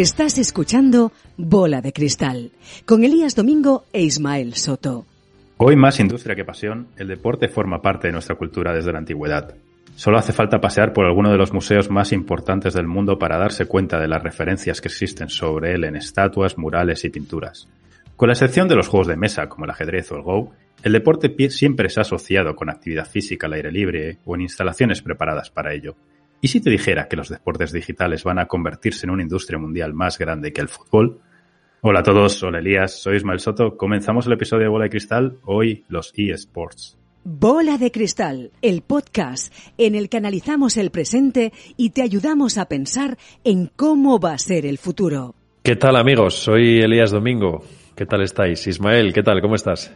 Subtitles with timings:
[0.00, 2.52] Estás escuchando Bola de Cristal
[2.86, 5.04] con Elías Domingo e Ismael Soto.
[5.58, 9.54] Hoy más industria que pasión, el deporte forma parte de nuestra cultura desde la antigüedad.
[9.96, 13.66] Solo hace falta pasear por alguno de los museos más importantes del mundo para darse
[13.66, 17.68] cuenta de las referencias que existen sobre él en estatuas, murales y pinturas.
[18.16, 20.50] Con la excepción de los juegos de mesa como el ajedrez o el Go,
[20.82, 25.02] el deporte siempre se ha asociado con actividad física al aire libre o en instalaciones
[25.02, 25.94] preparadas para ello.
[26.42, 29.92] ¿Y si te dijera que los deportes digitales van a convertirse en una industria mundial
[29.92, 31.20] más grande que el fútbol?
[31.82, 33.76] Hola a todos, hola Elías, soy Ismael Soto.
[33.76, 36.96] Comenzamos el episodio de Bola de Cristal, hoy los eSports.
[37.24, 42.66] Bola de Cristal, el podcast en el que analizamos el presente y te ayudamos a
[42.66, 45.34] pensar en cómo va a ser el futuro.
[45.62, 46.36] ¿Qué tal amigos?
[46.36, 47.62] Soy Elías Domingo.
[47.94, 48.66] ¿Qué tal estáis?
[48.66, 49.42] Ismael, ¿qué tal?
[49.42, 49.94] ¿Cómo estás?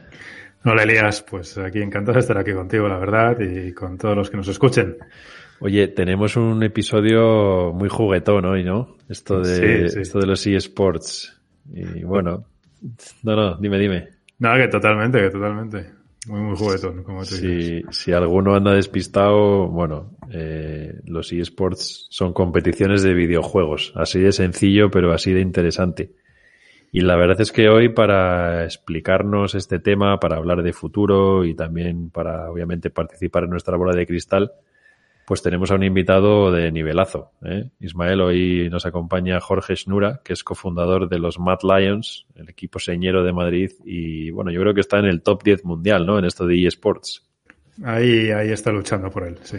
[0.62, 4.30] Hola Elías, pues aquí encantado de estar aquí contigo, la verdad, y con todos los
[4.30, 4.98] que nos escuchen.
[5.60, 8.96] Oye, tenemos un episodio muy juguetón hoy, ¿no?
[9.08, 11.40] Esto de, Esto de los eSports.
[11.72, 12.44] Y bueno,
[13.22, 14.08] no, no, dime, dime.
[14.38, 15.90] No, que totalmente, que totalmente.
[16.26, 22.32] Muy, muy juguetón, como tú si, Si alguno anda despistado, bueno, eh, los eSports son
[22.32, 23.92] competiciones de videojuegos.
[23.94, 26.12] Así de sencillo, pero así de interesante.
[26.92, 31.54] Y la verdad es que hoy para explicarnos este tema, para hablar de futuro y
[31.54, 34.52] también para obviamente participar en nuestra bola de cristal,
[35.26, 37.32] pues tenemos a un invitado de nivelazo.
[37.44, 37.70] ¿eh?
[37.80, 42.78] Ismael, hoy nos acompaña Jorge Schnura, que es cofundador de los Mad Lions, el equipo
[42.78, 46.18] señero de Madrid, y bueno, yo creo que está en el top 10 mundial, ¿no?
[46.18, 47.26] En esto de eSports.
[47.82, 49.58] Ahí, ahí está luchando por él, sí.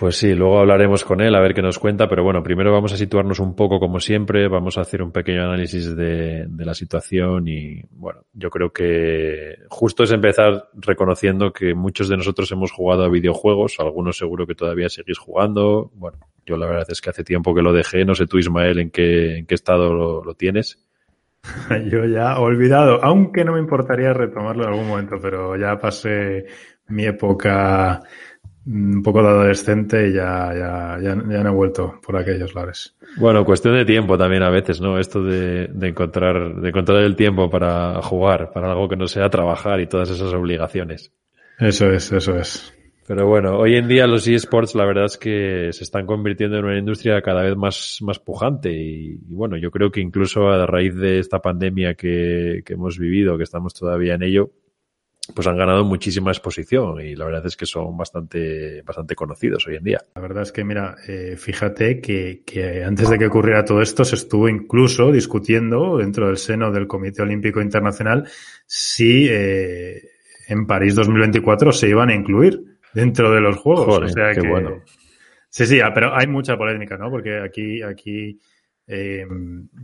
[0.00, 2.90] Pues sí, luego hablaremos con él a ver qué nos cuenta, pero bueno, primero vamos
[2.94, 7.46] a situarnos un poco como siempre, vamos a hacer un pequeño análisis de, la situación
[7.46, 13.04] y bueno, yo creo que justo es empezar reconociendo que muchos de nosotros hemos jugado
[13.04, 17.22] a videojuegos, algunos seguro que todavía seguís jugando, bueno, yo la verdad es que hace
[17.22, 20.32] tiempo que lo dejé, no sé tú Ismael en qué, en qué estado lo, lo
[20.32, 20.82] tienes.
[21.90, 26.46] Yo ya olvidado, aunque no me importaría retomarlo en algún momento, pero ya pasé
[26.88, 28.02] mi época
[28.66, 32.94] un poco de adolescente y ya, ya, ya, no he vuelto por aquellos lares.
[33.16, 34.98] Bueno, cuestión de tiempo también a veces, ¿no?
[34.98, 39.28] Esto de, de, encontrar, de encontrar el tiempo para jugar, para algo que no sea
[39.30, 41.12] trabajar y todas esas obligaciones.
[41.58, 42.74] Eso es, eso es.
[43.10, 46.64] Pero bueno, hoy en día los eSports la verdad es que se están convirtiendo en
[46.64, 50.64] una industria cada vez más, más pujante y, y bueno, yo creo que incluso a
[50.64, 54.52] raíz de esta pandemia que, que hemos vivido, que estamos todavía en ello,
[55.34, 59.76] pues han ganado muchísima exposición y la verdad es que son bastante, bastante conocidos hoy
[59.76, 59.98] en día.
[60.14, 64.04] La verdad es que, mira, eh, fíjate que, que, antes de que ocurriera todo esto
[64.04, 68.28] se estuvo incluso discutiendo dentro del seno del Comité Olímpico Internacional
[68.66, 70.02] si eh,
[70.48, 72.60] en París 2024 se iban a incluir
[72.92, 74.04] dentro de los Juegos.
[74.04, 74.82] o sea qué que, bueno.
[75.48, 77.10] Sí, sí, ah, pero hay mucha polémica, ¿no?
[77.10, 78.38] Porque aquí, aquí
[78.92, 79.24] eh,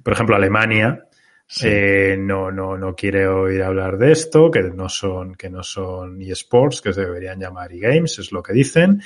[0.03, 1.06] por ejemplo, Alemania
[1.49, 1.69] Sí.
[1.69, 6.21] Eh, no, no, no quiere oír hablar de esto, que no son, que no son
[6.21, 9.01] eSports, que se deberían llamar eGames, es lo que dicen,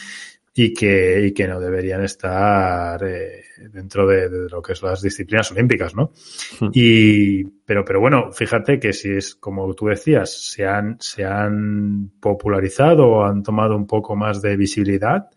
[0.54, 5.02] y que, y que no deberían estar eh, dentro de, de, lo que es las
[5.02, 6.12] disciplinas olímpicas, ¿no?
[6.72, 12.12] Y, pero, pero bueno, fíjate que si es como tú decías, se han, se han
[12.20, 15.28] popularizado o han tomado un poco más de visibilidad,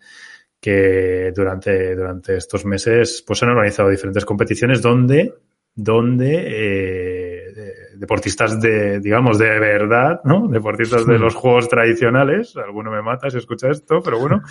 [0.60, 5.34] que durante, durante estos meses pues han organizado diferentes competiciones donde
[5.76, 7.54] donde eh,
[7.96, 10.48] deportistas de, digamos, de verdad, ¿no?
[10.48, 14.42] Deportistas de los juegos tradicionales, alguno me mata si escucha esto, pero bueno,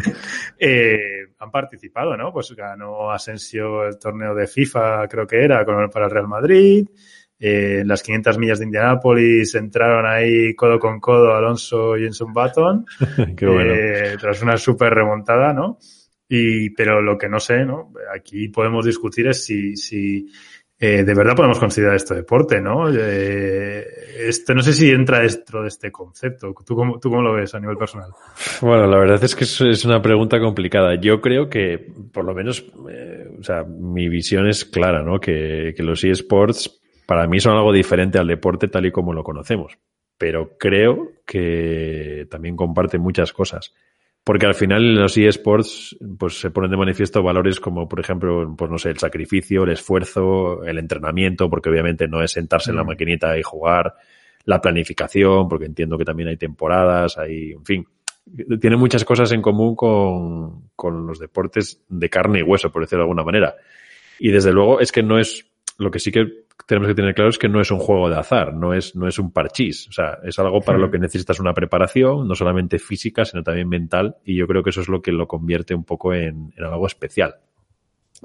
[0.58, 2.32] eh, han participado, ¿no?
[2.32, 6.86] Pues ganó Asensio el torneo de FIFA, creo que era, con, para el Real Madrid.
[7.38, 12.32] Eh, en las 500 millas de Indianápolis entraron ahí codo con codo Alonso y Jenson
[12.32, 12.86] Button,
[13.36, 13.74] Qué bueno.
[13.74, 15.78] eh, tras una súper remontada, ¿no?
[16.28, 17.92] Y, pero lo que no sé, ¿no?
[18.14, 20.30] Aquí podemos discutir es si, si
[20.84, 22.88] eh, de verdad podemos considerar esto deporte, ¿no?
[22.92, 23.86] Eh,
[24.52, 26.52] no sé si entra dentro de este concepto.
[26.66, 28.10] ¿Tú cómo, ¿Tú cómo lo ves a nivel personal?
[28.60, 30.96] Bueno, la verdad es que es una pregunta complicada.
[31.00, 35.20] Yo creo que, por lo menos, eh, o sea, mi visión es clara, ¿no?
[35.20, 39.22] Que, que los eSports para mí son algo diferente al deporte tal y como lo
[39.22, 39.78] conocemos.
[40.18, 43.72] Pero creo que también comparte muchas cosas.
[44.24, 48.54] Porque al final en los eSports pues, se ponen de manifiesto valores como, por ejemplo,
[48.56, 52.76] pues no sé, el sacrificio, el esfuerzo, el entrenamiento, porque obviamente no es sentarse en
[52.76, 52.86] la mm.
[52.86, 53.94] maquinita y jugar,
[54.44, 57.86] la planificación, porque entiendo que también hay temporadas, hay, en fin,
[58.60, 63.02] tiene muchas cosas en común con, con los deportes de carne y hueso, por decirlo
[63.02, 63.56] de alguna manera.
[64.20, 65.46] Y desde luego es que no es,
[65.78, 68.16] lo que sí que tenemos que tener claro es que no es un juego de
[68.16, 69.88] azar, no es, no es un parchís.
[69.88, 73.68] O sea, es algo para lo que necesitas una preparación, no solamente física, sino también
[73.68, 74.16] mental.
[74.24, 77.34] Y yo creo que eso es lo que lo convierte un poco en, algo especial.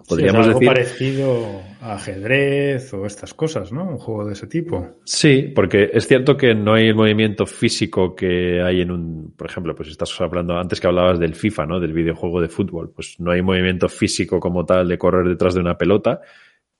[0.07, 3.83] Podríamos algo parecido a ajedrez o estas cosas, ¿no?
[3.83, 4.97] Un juego de ese tipo.
[5.03, 9.49] Sí, porque es cierto que no hay el movimiento físico que hay en un, por
[9.49, 11.79] ejemplo, pues estás hablando antes que hablabas del FIFA, ¿no?
[11.79, 15.61] Del videojuego de fútbol, pues no hay movimiento físico como tal de correr detrás de
[15.61, 16.21] una pelota,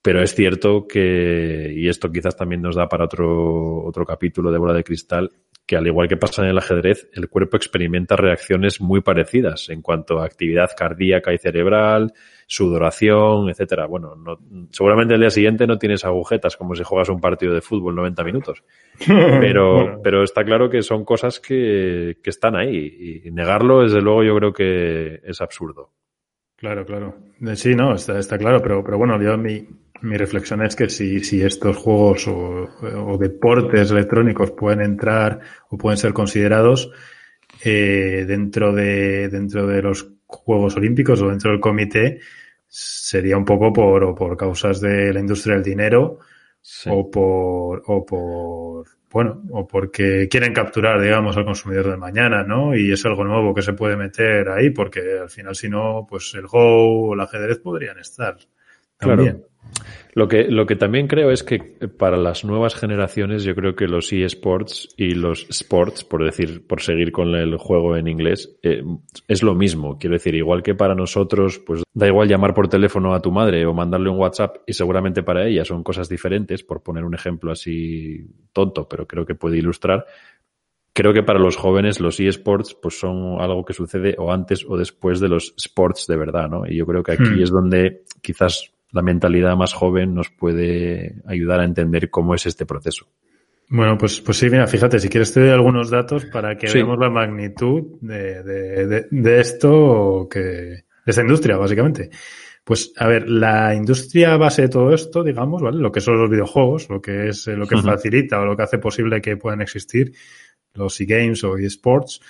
[0.02, 4.58] pero es cierto que, y esto quizás también nos da para otro, otro capítulo de
[4.58, 5.32] bola de cristal,
[5.68, 9.82] que al igual que pasa en el ajedrez, el cuerpo experimenta reacciones muy parecidas en
[9.82, 12.14] cuanto a actividad cardíaca y cerebral,
[12.48, 13.86] sudoración, etcétera.
[13.86, 14.40] Bueno, no,
[14.72, 18.24] seguramente el día siguiente no tienes agujetas como si juegas un partido de fútbol 90
[18.24, 18.64] minutos.
[19.42, 24.24] Pero, pero está claro que son cosas que, que están ahí y negarlo, desde luego,
[24.24, 25.92] yo creo que es absurdo.
[26.58, 27.16] Claro, claro.
[27.56, 29.68] Sí, no, está, está claro, pero, pero bueno, yo mi,
[30.02, 35.40] mi reflexión es que si, si estos juegos o, deportes electrónicos pueden entrar
[35.70, 36.92] o pueden ser considerados
[37.64, 42.20] eh, dentro, de, dentro de los Juegos Olímpicos o dentro del comité,
[42.68, 46.20] sería un poco por, o por causas de la industria del dinero
[46.88, 52.76] o por, o por, bueno, o porque quieren capturar, digamos, al consumidor de mañana, ¿no?
[52.76, 56.34] Y es algo nuevo que se puede meter ahí porque al final si no, pues
[56.36, 58.38] el Go o el ajedrez podrían estar
[58.98, 59.46] también.
[60.18, 63.88] Lo que, lo que también creo es que para las nuevas generaciones, yo creo que
[63.88, 68.82] los eSports y los sports, por decir, por seguir con el juego en inglés, eh,
[69.28, 70.00] es lo mismo.
[70.00, 73.64] Quiero decir, igual que para nosotros, pues da igual llamar por teléfono a tu madre
[73.68, 77.52] o mandarle un WhatsApp y seguramente para ella son cosas diferentes, por poner un ejemplo
[77.52, 80.08] así tonto, pero creo que puede ilustrar.
[80.94, 84.78] Creo que para los jóvenes los eSports pues son algo que sucede o antes o
[84.78, 86.64] después de los sports de verdad, ¿no?
[86.68, 87.44] Y yo creo que aquí hmm.
[87.44, 92.66] es donde quizás la mentalidad más joven nos puede ayudar a entender cómo es este
[92.66, 93.08] proceso.
[93.70, 96.98] Bueno, pues, pues sí, mira, fíjate, si quieres te doy algunos datos para que veamos
[96.98, 102.10] la magnitud de, de, de, esto, que, de esta industria, básicamente.
[102.64, 105.80] Pues, a ver, la industria base de todo esto, digamos, ¿vale?
[105.80, 108.64] Lo que son los videojuegos, lo que es eh, lo que facilita o lo que
[108.64, 110.14] hace posible que puedan existir
[110.74, 112.22] los e-games o e-sports,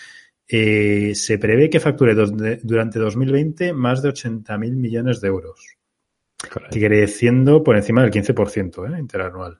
[0.47, 5.76] eh, se prevé que facture durante 2020 más de 80.000 millones de euros
[6.71, 8.99] creciendo por encima del 15% ¿eh?
[8.99, 9.59] interanual.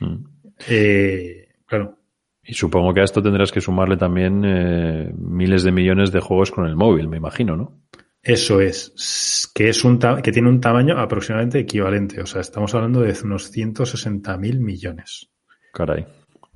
[0.00, 0.24] Hmm.
[0.68, 1.96] Eh, claro.
[2.42, 6.50] Y supongo que a esto tendrás que sumarle también eh, miles de millones de juegos
[6.50, 7.82] con el móvil, me imagino, ¿no?
[8.22, 12.20] Eso es, que es un que tiene un tamaño aproximadamente equivalente.
[12.20, 15.30] O sea, estamos hablando de unos 160 mil millones.
[15.72, 16.06] Caray.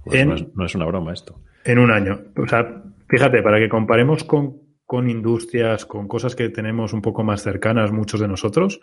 [0.05, 1.41] Pues no, es, no, es, una broma esto.
[1.65, 2.21] En un año.
[2.37, 4.62] O sea, fíjate, para que comparemos con,
[4.93, 8.79] con industrias, con cosas que tenemos un poco más cercanas, muchos de nosotros,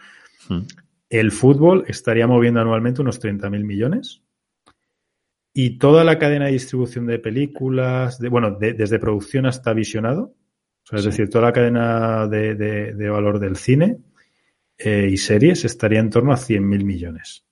[0.47, 0.61] Hmm.
[1.09, 4.21] El fútbol estaría moviendo anualmente unos 30.000 millones.
[5.53, 10.35] Y toda la cadena de distribución de películas, de, bueno, desde producción hasta visionado,
[10.91, 13.97] es decir, toda la cadena de, valor del cine
[14.77, 17.45] eh, y series estaría en torno a 100.000 millones.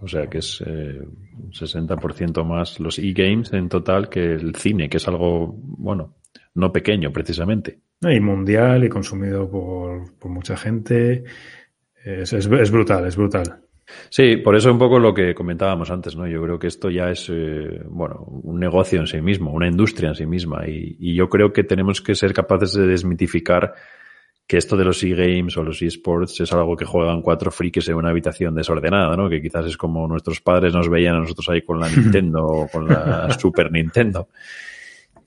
[0.00, 4.88] O sea que es eh, un 60% más los e-games en total que el cine,
[4.88, 6.16] que es algo, bueno,
[6.54, 7.78] no pequeño precisamente.
[8.02, 11.24] Y mundial y consumido por, por mucha gente.
[12.04, 13.60] Es, es, brutal, es brutal.
[14.10, 16.26] Sí, por eso un poco lo que comentábamos antes, ¿no?
[16.26, 20.10] Yo creo que esto ya es, eh, bueno, un negocio en sí mismo, una industria
[20.10, 20.66] en sí misma.
[20.66, 23.74] Y, y, yo creo que tenemos que ser capaces de desmitificar
[24.46, 27.94] que esto de los e-games o los e-sports es algo que juegan cuatro frikis en
[27.94, 29.30] una habitación desordenada, ¿no?
[29.30, 32.68] Que quizás es como nuestros padres nos veían a nosotros ahí con la Nintendo o
[32.68, 34.28] con la Super Nintendo.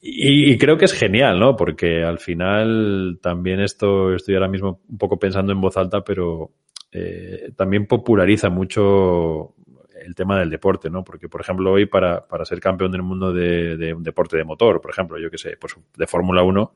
[0.01, 1.55] Y, y, creo que es genial, ¿no?
[1.55, 6.51] Porque al final también esto, estoy ahora mismo un poco pensando en voz alta, pero
[6.91, 9.55] eh, también populariza mucho
[9.99, 11.03] el tema del deporte, ¿no?
[11.03, 14.79] Porque, por ejemplo, hoy para, para ser campeón del mundo de, un deporte de motor,
[14.79, 16.73] por ejemplo, yo que sé, pues de Fórmula 1,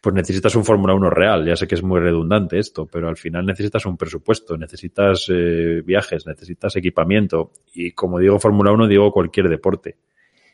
[0.00, 1.46] pues necesitas un Fórmula 1 real.
[1.46, 5.82] Ya sé que es muy redundante esto, pero al final necesitas un presupuesto, necesitas eh,
[5.84, 7.52] viajes, necesitas equipamiento.
[7.72, 9.96] Y como digo Fórmula 1, digo cualquier deporte.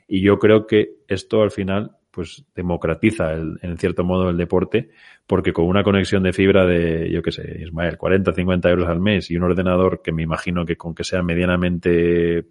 [0.07, 4.90] Y yo creo que esto al final pues democratiza el, en cierto modo el deporte,
[5.26, 9.00] porque con una conexión de fibra de, yo qué sé, Ismael, 40, 50 euros al
[9.00, 12.45] mes y un ordenador que me imagino que con que sea medianamente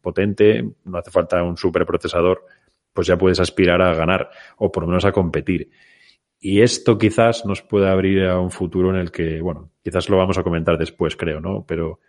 [0.00, 2.44] potente, no hace falta un superprocesador,
[2.92, 5.70] pues ya puedes aspirar a ganar o por lo menos a competir.
[6.40, 10.16] Y esto quizás nos pueda abrir a un futuro en el que, bueno, quizás lo
[10.16, 11.64] vamos a comentar después, creo, ¿no?
[11.66, 12.00] Pero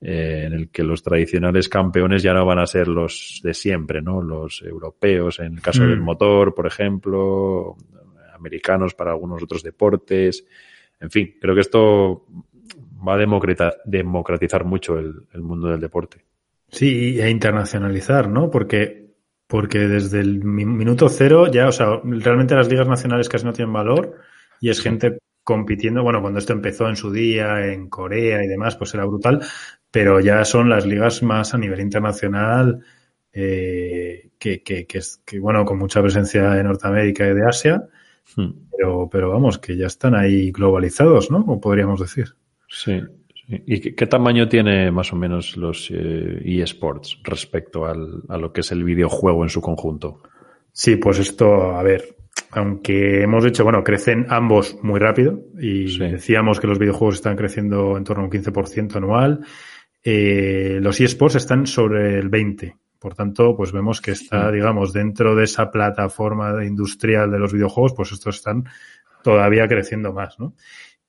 [0.00, 4.02] eh, en el que los tradicionales campeones ya no van a ser los de siempre,
[4.02, 4.20] ¿no?
[4.20, 6.04] Los europeos, en el caso del Mm.
[6.04, 7.76] motor, por ejemplo,
[8.34, 10.44] americanos para algunos otros deportes.
[11.00, 12.26] En fin, creo que esto
[13.06, 13.18] va a
[13.84, 16.24] democratizar mucho el, el mundo del deporte.
[16.68, 18.50] Sí, e internacionalizar, ¿no?
[18.50, 19.14] Porque,
[19.46, 23.52] porque desde el mi- minuto cero ya, o sea, realmente las ligas nacionales casi no
[23.52, 24.16] tienen valor
[24.60, 28.76] y es gente compitiendo, bueno, cuando esto empezó en su día en Corea y demás,
[28.76, 29.42] pues era brutal,
[29.94, 32.80] pero ya son las ligas más a nivel internacional
[33.32, 37.88] eh, que, que, que, es, que, bueno, con mucha presencia de Norteamérica y de Asia,
[38.36, 38.52] Hmm.
[38.76, 41.44] pero, pero vamos, que ya están ahí globalizados, ¿no?
[41.46, 42.28] O podríamos decir.
[42.68, 43.00] Sí.
[43.34, 43.62] sí.
[43.66, 48.50] ¿Y qué, qué tamaño tiene más o menos los eh, eSports respecto al, a lo
[48.50, 50.22] que es el videojuego en su conjunto?
[50.72, 52.16] Sí, pues esto, a ver,
[52.52, 55.98] aunque hemos dicho, bueno, crecen ambos muy rápido y Sí.
[55.98, 59.40] decíamos que los videojuegos están creciendo en torno a un 15% anual,
[60.04, 62.76] eh, los eSports están sobre el 20%.
[62.98, 67.92] Por tanto, pues vemos que está, digamos, dentro de esa plataforma industrial de los videojuegos,
[67.94, 68.64] pues estos están
[69.22, 70.54] todavía creciendo más, ¿no?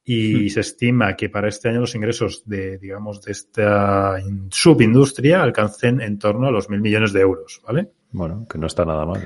[0.03, 5.41] Y se estima que para este año los ingresos de, digamos, de esta in- subindustria
[5.41, 7.89] alcancen en torno a los mil millones de euros, ¿vale?
[8.11, 9.25] Bueno, que no está nada mal.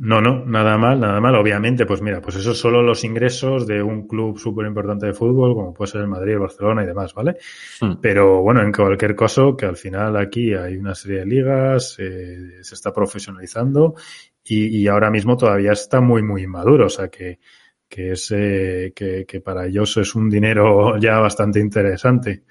[0.00, 1.34] No, no, nada mal, nada mal.
[1.34, 5.54] Obviamente, pues mira, pues eso solo los ingresos de un club súper importante de fútbol,
[5.54, 7.36] como puede ser el Madrid, el Barcelona y demás, ¿vale?
[7.80, 7.94] Hmm.
[8.00, 12.62] Pero bueno, en cualquier caso, que al final aquí hay una serie de ligas, eh,
[12.62, 13.96] se está profesionalizando
[14.44, 16.86] y, y ahora mismo todavía está muy, muy inmaduro.
[16.86, 17.40] O sea que,
[17.88, 22.44] que, es, eh, que, que para ellos es un dinero ya bastante interesante.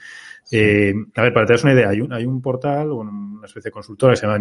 [0.51, 3.71] Eh, a ver, para tener una idea, hay un, hay un portal, una especie de
[3.71, 4.39] consultora que se llama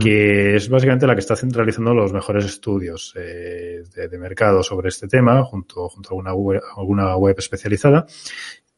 [0.00, 4.88] Que es básicamente la que está centralizando los mejores estudios eh, de, de mercado sobre
[4.88, 8.06] este tema, junto, junto a alguna web, alguna web especializada.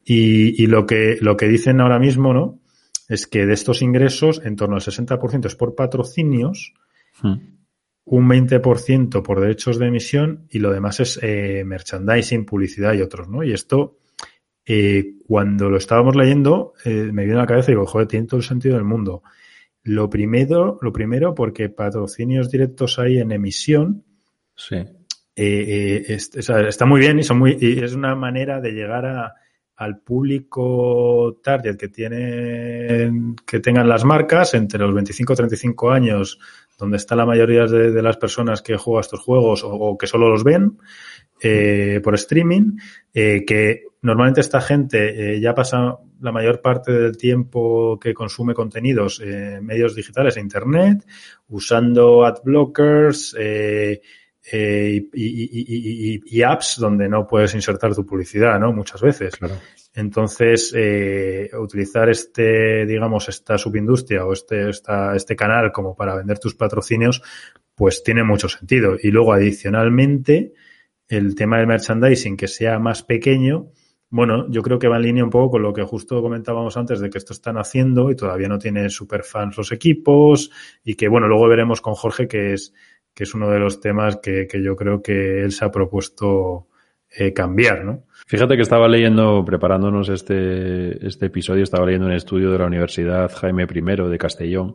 [0.03, 2.59] Y, y lo, que, lo que dicen ahora mismo, ¿no?
[3.07, 6.73] Es que de estos ingresos, en torno al 60% es por patrocinios,
[7.21, 7.35] Hmm.
[8.05, 13.29] un 20% por derechos de emisión y lo demás es eh, merchandising, publicidad y otros,
[13.29, 13.43] ¿no?
[13.43, 13.97] Y esto,
[14.65, 18.25] eh, cuando lo estábamos leyendo, eh, me vino a la cabeza y digo, joder, tiene
[18.25, 19.21] todo el sentido del mundo.
[19.83, 24.03] Lo primero, lo primero, porque patrocinios directos ahí en emisión
[24.55, 24.75] Sí.
[24.75, 24.85] eh,
[25.35, 28.71] eh, es- o sea, está muy bien y son muy y es una manera de
[28.73, 29.33] llegar a,
[29.77, 36.39] al público target que tienen que tengan las marcas entre los 25 y 35 años
[36.77, 40.07] donde está la mayoría de, de las personas que juegan estos juegos o, o que
[40.07, 40.77] solo los ven
[41.41, 42.77] eh, por streaming
[43.13, 48.53] eh, que normalmente esta gente eh, ya pasa la mayor parte del tiempo que consume
[48.53, 51.05] contenidos en medios digitales e internet
[51.49, 54.01] usando ad blockers eh,
[54.51, 58.71] eh, y, y- y- y- y apps donde no puedes insertar tu publicidad, ¿no?
[58.73, 59.35] Muchas veces.
[59.35, 59.55] Claro.
[59.95, 66.39] Entonces, eh, utilizar este, digamos, esta subindustria o este, esta, este canal como para vender
[66.39, 67.21] tus patrocinios,
[67.75, 68.95] pues tiene mucho sentido.
[69.01, 70.53] Y luego, adicionalmente,
[71.07, 73.71] el tema del merchandising que sea más pequeño,
[74.09, 76.99] bueno, yo creo que va en línea un poco con lo que justo comentábamos antes
[76.99, 80.51] de que esto están haciendo y todavía no tienen super fans los equipos
[80.83, 82.73] y que, bueno, luego veremos con Jorge que es,
[83.13, 86.67] que es uno de los temas que, que yo creo que él se ha propuesto
[87.11, 88.03] eh, cambiar, ¿no?
[88.27, 93.31] Fíjate que estaba leyendo, preparándonos este, este episodio, estaba leyendo un estudio de la Universidad
[93.31, 94.73] Jaime I de Castellón.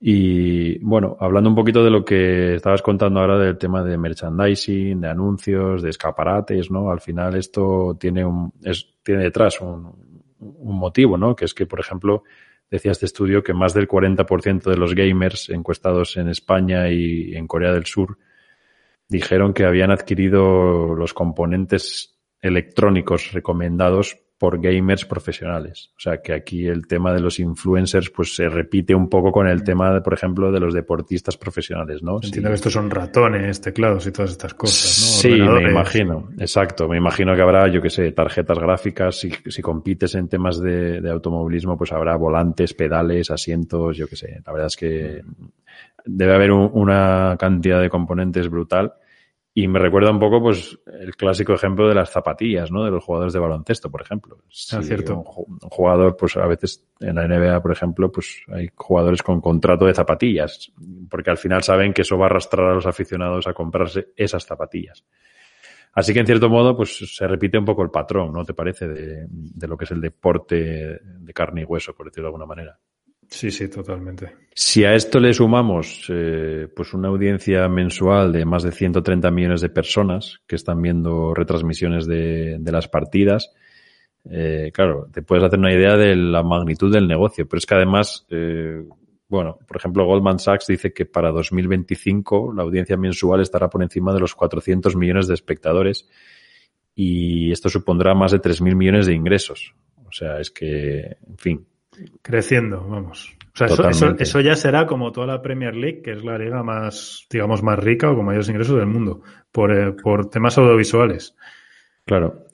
[0.00, 5.00] Y bueno, hablando un poquito de lo que estabas contando ahora del tema de merchandising,
[5.00, 6.90] de anuncios, de escaparates, ¿no?
[6.90, 9.92] Al final esto tiene un, es, tiene detrás un,
[10.38, 11.34] un motivo, ¿no?
[11.34, 12.22] Que es que, por ejemplo,
[12.70, 17.46] decía este estudio que más del 40% de los gamers encuestados en España y en
[17.46, 18.18] Corea del Sur
[19.08, 25.90] dijeron que habían adquirido los componentes electrónicos recomendados por gamers profesionales.
[25.96, 29.48] O sea que aquí el tema de los influencers pues se repite un poco con
[29.48, 32.14] el tema, de, por ejemplo, de los deportistas profesionales, ¿no?
[32.22, 32.50] Entiendo Sí.
[32.52, 35.30] que estos son ratones, teclados y todas estas cosas, ¿no?
[35.30, 36.88] Sí, me imagino, exacto.
[36.88, 39.18] Me imagino que habrá, yo qué sé, tarjetas gráficas.
[39.18, 44.14] Si, si compites en temas de, de automovilismo, pues habrá volantes, pedales, asientos, yo qué
[44.16, 44.40] sé.
[44.46, 45.22] La verdad es que
[46.04, 48.92] debe haber un- una cantidad de componentes brutal.
[49.60, 52.84] Y me recuerda un poco, pues, el clásico ejemplo de las zapatillas, ¿no?
[52.84, 54.38] De los jugadores de baloncesto, por ejemplo.
[54.70, 55.16] Ah, cierto.
[55.16, 55.24] Un,
[55.68, 59.94] jugador, pues, a veces en la NBA, por ejemplo, pues, hay jugadores con contrato de
[59.94, 60.70] zapatillas,
[61.10, 64.44] porque al final saben que eso va a arrastrar a los aficionados a comprarse esas
[64.44, 65.04] zapatillas.
[65.92, 68.44] Así que, en cierto modo, pues, se repite un poco el patrón, ¿no?
[68.44, 68.86] ¿Te parece?
[68.86, 72.46] De, de lo que es el deporte de carne y hueso, por decirlo de alguna
[72.46, 72.78] manera.
[73.28, 74.34] Sí, sí, totalmente.
[74.54, 79.60] Si a esto le sumamos eh, pues una audiencia mensual de más de 130 millones
[79.60, 83.52] de personas que están viendo retransmisiones de, de las partidas,
[84.30, 87.46] eh, claro, te puedes hacer una idea de la magnitud del negocio.
[87.46, 88.82] Pero es que además, eh,
[89.28, 94.12] bueno, por ejemplo, Goldman Sachs dice que para 2025 la audiencia mensual estará por encima
[94.12, 96.08] de los 400 millones de espectadores
[96.94, 99.74] y esto supondrá más de 3.000 millones de ingresos.
[100.04, 101.66] O sea, es que, en fin,
[102.22, 103.34] Creciendo, vamos.
[103.54, 106.38] O sea, eso, eso, eso, ya será como toda la Premier League, que es la
[106.38, 110.56] liga más, digamos, más rica o con mayores ingresos del mundo, por, eh, por temas
[110.58, 111.34] audiovisuales.
[112.04, 112.46] Claro.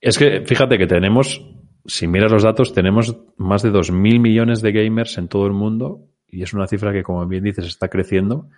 [0.00, 1.42] Es que fíjate que tenemos,
[1.86, 6.08] si miras los datos, tenemos más de 2.000 millones de gamers en todo el mundo
[6.28, 8.48] y es una cifra que, como bien dices, está creciendo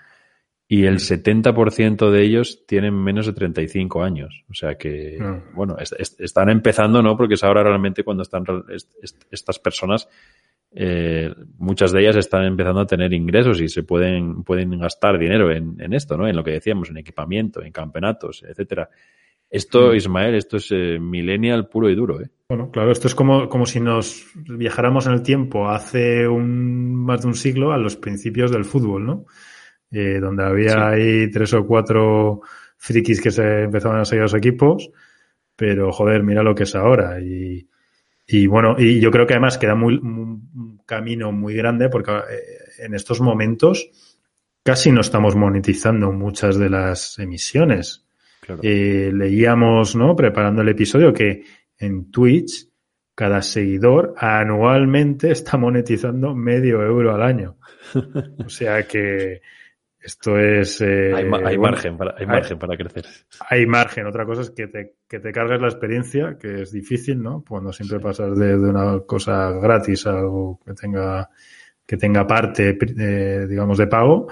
[0.66, 4.44] y el 70% de ellos tienen menos de 35 años.
[4.50, 5.54] O sea que, mm.
[5.54, 7.16] bueno, est est están empezando, ¿no?
[7.16, 8.92] Porque es ahora realmente cuando están est
[9.30, 10.08] estas personas,
[10.72, 15.52] eh, muchas de ellas están empezando a tener ingresos y se pueden, pueden gastar dinero
[15.52, 16.26] en, en esto, ¿no?
[16.26, 18.88] En lo que decíamos, en equipamiento, en campeonatos, etcétera.
[19.50, 19.94] Esto, mm.
[19.94, 22.30] Ismael, esto es eh, millennial puro y duro, ¿eh?
[22.48, 27.22] Bueno, claro, esto es como, como si nos viajáramos en el tiempo hace un, más
[27.22, 29.26] de un siglo a los principios del fútbol, ¿no?
[29.94, 30.76] Eh, donde había sí.
[30.78, 32.40] ahí tres o cuatro
[32.76, 34.90] frikis que se empezaban a seguir a los equipos,
[35.56, 37.20] pero joder, mira lo que es ahora.
[37.20, 37.68] Y,
[38.26, 42.84] y bueno, y yo creo que además queda muy, un camino muy grande porque eh,
[42.84, 43.90] en estos momentos
[44.62, 48.04] casi no estamos monetizando muchas de las emisiones.
[48.40, 48.60] Claro.
[48.62, 50.16] Eh, leíamos, ¿no?
[50.16, 51.44] Preparando el episodio que
[51.78, 52.68] en Twitch
[53.14, 57.56] cada seguidor anualmente está monetizando medio euro al año.
[58.44, 59.40] O sea que
[60.04, 60.82] esto es.
[60.82, 63.06] Eh, hay, hay, margen, para, hay margen para crecer.
[63.48, 64.06] Hay margen.
[64.06, 67.42] Otra cosa es que te, que te cargues la experiencia, que es difícil, ¿no?
[67.48, 68.04] Cuando siempre sí.
[68.04, 71.30] pasas de, de, una cosa gratis a algo que tenga,
[71.86, 74.28] que tenga parte, eh, digamos, de pago.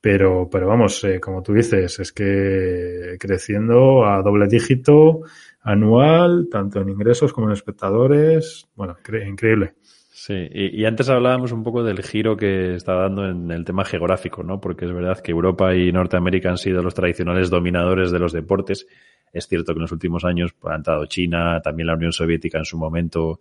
[0.00, 5.22] Pero, pero vamos, eh, como tú dices, es que creciendo a doble dígito
[5.62, 8.68] anual, tanto en ingresos como en espectadores.
[8.76, 9.74] Bueno, increíble.
[10.18, 13.84] Sí, y, y, antes hablábamos un poco del giro que está dando en el tema
[13.84, 14.58] geográfico, ¿no?
[14.58, 18.86] Porque es verdad que Europa y Norteamérica han sido los tradicionales dominadores de los deportes.
[19.30, 22.56] Es cierto que en los últimos años pues, han dado China, también la Unión Soviética
[22.56, 23.40] en su momento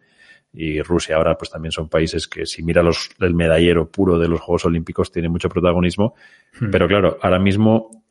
[0.52, 4.28] y Rusia ahora, pues también son países que si mira los, el medallero puro de
[4.28, 6.14] los Juegos Olímpicos tiene mucho protagonismo.
[6.60, 6.72] Hmm.
[6.72, 8.04] Pero claro, ahora mismo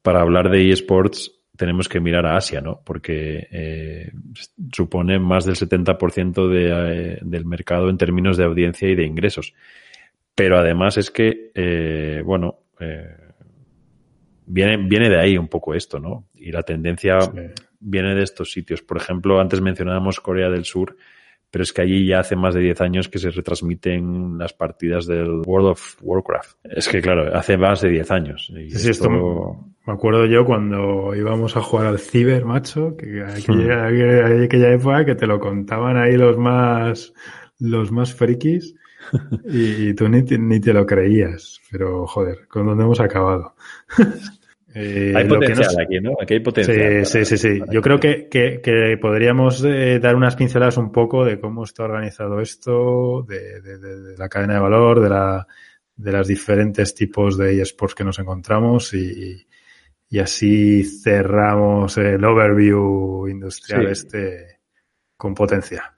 [0.00, 2.80] para hablar de eSports tenemos que mirar a Asia, ¿no?
[2.84, 4.12] Porque eh,
[4.72, 9.54] supone más del 70% de, eh, del mercado en términos de audiencia y de ingresos.
[10.34, 13.16] Pero además es que, eh, bueno, eh,
[14.46, 16.28] viene, viene de ahí un poco esto, ¿no?
[16.34, 17.30] Y la tendencia sí.
[17.80, 18.80] viene de estos sitios.
[18.82, 20.96] Por ejemplo, antes mencionábamos Corea del Sur,
[21.50, 25.06] pero es que allí ya hace más de 10 años que se retransmiten las partidas
[25.06, 26.56] del World of Warcraft.
[26.64, 28.50] Es que, claro, hace más de 10 años.
[28.56, 29.10] Y sí, esto...
[29.10, 29.71] esto...
[29.86, 34.44] Me acuerdo yo cuando íbamos a jugar al Ciber, macho, que aquella, hmm.
[34.44, 37.12] aquella época que te lo contaban ahí los más,
[37.58, 38.76] los más frikis
[39.44, 41.60] y, y tú ni, ni, te lo creías.
[41.70, 43.54] Pero, joder, ¿con dónde hemos acabado?
[44.74, 45.78] Eh, hay potencial nos...
[45.78, 46.12] aquí, ¿no?
[46.18, 46.76] Aquí hay potencial.
[46.76, 47.36] Sí, para, sí, sí.
[47.36, 47.60] sí.
[47.70, 51.84] Yo creo que, que, que podríamos eh, dar unas pinceladas un poco de cómo está
[51.84, 55.46] organizado esto, de, de, de, la cadena de valor, de, la,
[55.94, 59.46] de las diferentes tipos de eSports que nos encontramos y,
[60.12, 63.92] y así cerramos el overview industrial sí.
[63.92, 64.58] este
[65.16, 65.94] con potencia.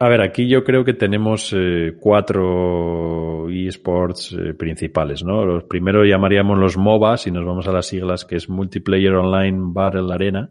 [0.00, 5.46] A ver, aquí yo creo que tenemos eh, cuatro esports eh, principales, ¿no?
[5.46, 9.58] Los primero llamaríamos los MOBAs y nos vamos a las siglas que es Multiplayer Online
[9.72, 10.50] Battle Arena,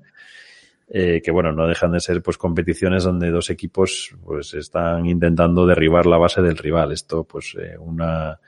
[0.90, 5.68] eh, que bueno, no dejan de ser pues competiciones donde dos equipos pues están intentando
[5.68, 6.92] derribar la base del rival.
[6.92, 8.40] Esto pues eh, una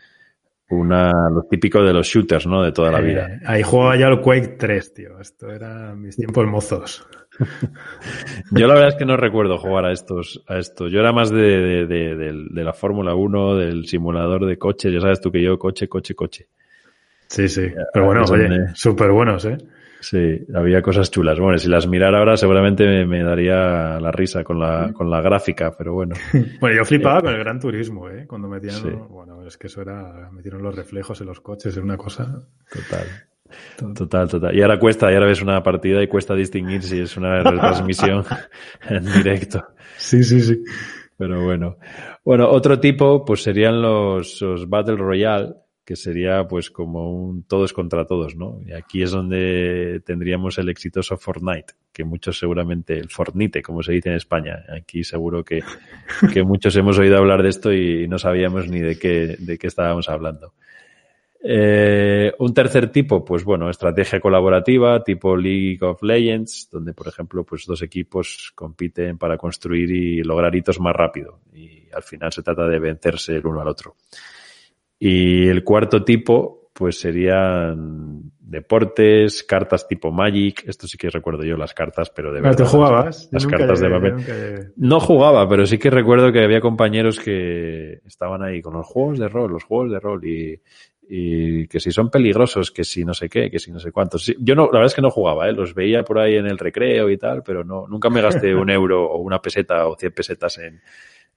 [0.70, 2.64] una, lo típico de los shooters, ¿no?
[2.64, 3.28] De toda la vida.
[3.28, 5.20] Eh, ahí jugaba ya el Quake 3, tío.
[5.20, 7.08] Esto era mis tiempos mozos.
[8.52, 10.92] Yo la verdad es que no recuerdo jugar a estos, a estos.
[10.92, 14.92] Yo era más de, de, de, de, de la Fórmula 1, del simulador de coches.
[14.92, 16.48] Ya sabes tú que yo coche, coche, coche.
[17.28, 17.68] Sí, sí.
[17.94, 19.58] Pero bueno, oye, súper buenos, ¿eh?
[20.06, 21.40] Sí, había cosas chulas.
[21.40, 25.20] Bueno, si las mirara ahora seguramente me, me daría la risa con la, con la
[25.20, 26.14] gráfica, pero bueno.
[26.62, 28.28] bueno, yo flipaba eh, con el Gran Turismo, ¿eh?
[28.28, 28.90] Cuando metían, sí.
[29.10, 32.46] bueno, es que eso era, metieron los reflejos en los coches, era una cosa.
[32.72, 33.96] Total.
[33.96, 34.56] Total, total.
[34.56, 38.24] Y ahora cuesta, y ahora ves una partida y cuesta distinguir si es una retransmisión
[38.88, 39.66] en directo.
[39.98, 40.64] Sí, sí, sí.
[41.18, 41.78] Pero bueno.
[42.24, 47.72] Bueno, otro tipo, pues serían los, los Battle Royale, que sería pues como un todos
[47.72, 48.60] contra todos, ¿no?
[48.66, 53.92] Y aquí es donde tendríamos el exitoso Fortnite, que muchos seguramente, el Fortnite, como se
[53.94, 55.62] dice en España, aquí seguro que,
[56.34, 59.68] que muchos hemos oído hablar de esto y no sabíamos ni de qué, de qué
[59.68, 60.54] estábamos hablando.
[61.48, 67.44] Eh, un tercer tipo, pues bueno, estrategia colaborativa, tipo League of Legends, donde por ejemplo,
[67.44, 71.42] pues dos equipos compiten para construir y lograr hitos más rápido.
[71.54, 73.96] Y al final se trata de vencerse el uno al otro.
[75.00, 80.64] Y el cuarto tipo, pues serían deportes, cartas tipo Magic.
[80.68, 82.58] Esto sí que recuerdo yo las cartas, pero de verdad.
[82.58, 83.30] ¿Te jugabas?
[83.32, 84.74] Las cartas de papel.
[84.78, 89.20] No jugaba, pero sí que recuerdo que había compañeros que estaban ahí con los juegos
[89.20, 90.62] de rol, los juegos de rol y,
[91.08, 94.34] y que si son peligrosos, que si no sé qué, que si no sé cuántos.
[94.40, 95.54] Yo no, la verdad es que no jugaba, ¿eh?
[95.54, 98.70] los veía por ahí en el recreo y tal, pero no, nunca me gasté un
[98.70, 100.82] euro o una peseta o cien pesetas en,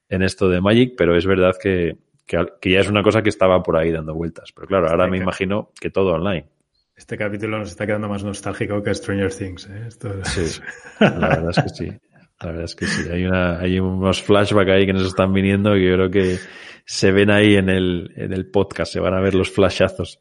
[0.09, 1.97] en esto de Magic, pero es verdad que,
[2.29, 4.53] que, que, ya es una cosa que estaba por ahí dando vueltas.
[4.55, 6.47] Pero claro, ahora me imagino que todo online.
[6.95, 9.69] Este capítulo nos está quedando más nostálgico que Stranger Things.
[9.69, 9.85] ¿eh?
[9.89, 10.11] Esto...
[10.25, 10.61] Sí,
[11.01, 11.93] la verdad es que sí.
[12.41, 13.09] La verdad es que sí.
[13.11, 16.37] Hay, una, hay unos flashbacks ahí que nos están viniendo y yo creo que
[16.85, 20.21] se ven ahí en el, en el podcast, se van a ver los flashazos.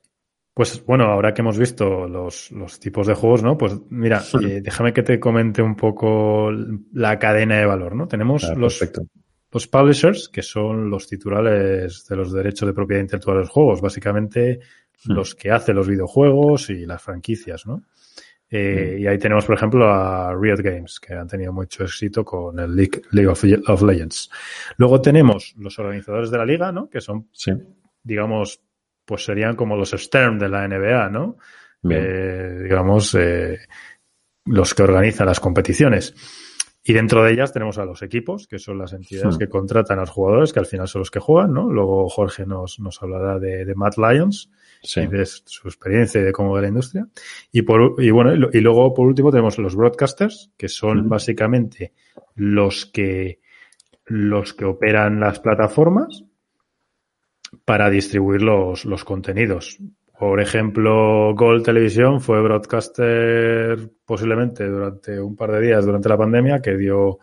[0.54, 3.58] Pues bueno, ahora que hemos visto los, los tipos de juegos, ¿no?
[3.58, 6.50] Pues mira, eh, déjame que te comente un poco
[6.94, 8.08] la cadena de valor, ¿no?
[8.08, 8.82] Tenemos Ah, los.
[9.52, 13.82] Los publishers, que son los titulares de los derechos de propiedad intelectual de los juegos,
[13.82, 14.60] básicamente
[15.06, 15.12] Hmm.
[15.14, 17.84] los que hacen los videojuegos y las franquicias, ¿no?
[18.50, 19.02] Eh, Hmm.
[19.02, 22.76] Y ahí tenemos, por ejemplo, a Riot Games, que han tenido mucho éxito con el
[22.76, 24.30] League, League of, of Legends.
[24.78, 26.90] Luego tenemos los organizadores de la liga, ¿no?
[26.90, 27.52] Que son, Sí.
[28.02, 28.60] digamos,
[29.06, 31.38] pues serían como los Stern de la NBA, ¿no?
[31.90, 33.60] Eh, digamos, eh,
[34.46, 36.16] los que organizan las competiciones.
[36.90, 40.04] Y dentro de ellas tenemos a los equipos, que son las entidades que contratan a
[40.04, 41.70] los jugadores, que al final son los que juegan, ¿no?
[41.70, 44.50] Luego Jorge nos, nos hablará de, de Matt Lions
[44.82, 45.02] Sí.
[45.02, 47.06] y de su experiencia y de cómo ve la industria.
[47.52, 51.94] Y, por, y bueno, y, luego por último tenemos los broadcasters, que son básicamente
[52.36, 53.42] los que,
[54.06, 56.24] los que operan las plataformas
[57.66, 59.78] para distribuir los, los contenidos.
[60.20, 66.62] Por ejemplo, Gold Televisión fue broadcaster posiblemente durante un par de días durante la pandemia
[66.62, 67.20] que dio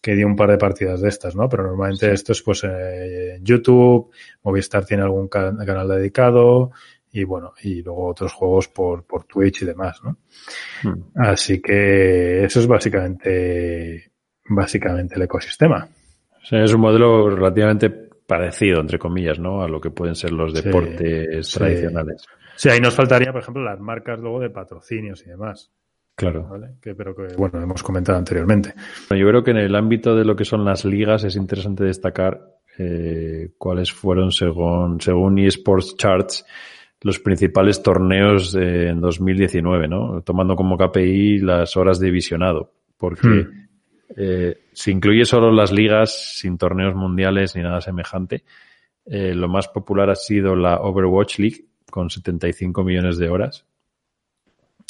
[0.00, 1.48] que dio un par de partidas de estas, ¿no?
[1.48, 4.10] Pero normalmente esto es pues eh, en YouTube,
[4.42, 6.72] Movistar tiene algún ca- canal dedicado
[7.12, 10.16] y bueno, y luego otros juegos por, por Twitch y demás, ¿no?
[10.82, 11.02] Hmm.
[11.14, 14.10] Así que eso es básicamente
[14.48, 15.86] básicamente el ecosistema.
[16.50, 19.62] Es un modelo relativamente parecido, entre comillas, ¿no?
[19.62, 21.58] A lo que pueden ser los deportes sí.
[21.58, 22.24] tradicionales.
[22.56, 25.70] Sí, ahí nos faltaría, por ejemplo, las marcas luego de patrocinios y demás,
[26.14, 26.46] Claro.
[26.48, 26.74] ¿vale?
[26.80, 28.74] Que, pero que, bueno, hemos comentado anteriormente.
[29.10, 32.40] Yo creo que en el ámbito de lo que son las ligas es interesante destacar
[32.78, 36.44] eh, cuáles fueron, según, según eSports Charts,
[37.02, 40.22] los principales torneos de- en 2019, ¿no?
[40.22, 42.72] Tomando como KPI las horas de visionado.
[42.96, 43.68] Porque Hmm.
[44.16, 48.44] Eh, si incluye solo las ligas, sin torneos mundiales ni nada semejante,
[49.06, 53.66] eh, lo más popular ha sido la Overwatch League, con 75 millones de horas.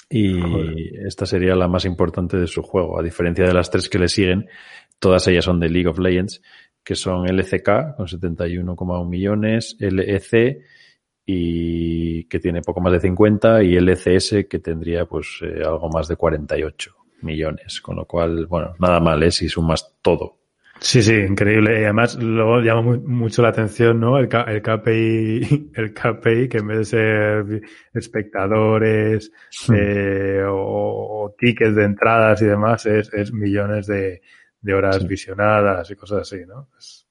[0.09, 1.07] Y Joder.
[1.07, 2.99] esta sería la más importante de su juego.
[2.99, 4.47] A diferencia de las tres que le siguen,
[4.99, 6.43] todas ellas son de League of Legends,
[6.85, 10.63] que son LCK con 71,1 millones, LEC
[11.25, 16.09] y que tiene poco más de 50 y LCS que tendría pues eh, algo más
[16.09, 17.81] de 48 millones.
[17.81, 19.31] Con lo cual, bueno, nada mal, ¿eh?
[19.31, 20.39] Si sumas todo.
[20.81, 21.81] Sí, sí, increíble.
[21.81, 24.19] Y además, luego llama mu- mucho la atención, ¿no?
[24.19, 27.63] El, el KPI, el KPI, que en vez de ser
[27.95, 29.31] espectadores
[29.73, 34.23] eh, o, o tickets de entradas y demás, es, es millones de,
[34.61, 35.07] de horas Sí.
[35.07, 36.69] visionadas y cosas así, ¿no?
[36.79, 37.07] Es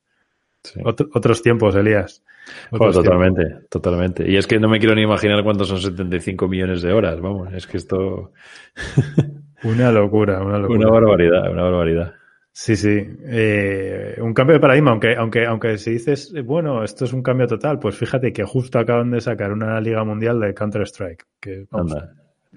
[0.64, 0.80] Sí.
[0.84, 2.24] otro- otros tiempos, Elías.
[2.72, 4.30] Otros totalmente, totalmente.
[4.30, 7.52] Y es que no me quiero ni imaginar cuántos son 75 millones de horas, vamos,
[7.54, 8.32] es que esto...
[9.64, 10.80] Una locura, una locura.
[10.80, 12.14] Una barbaridad, una barbaridad.
[12.54, 13.08] Sí, sí.
[13.26, 17.24] Eh, un cambio de paradigma, aunque, aunque, aunque si dices, eh, bueno, esto es un
[17.24, 21.26] cambio total, pues fíjate que justo acaban de sacar una liga mundial de Counter-Strike.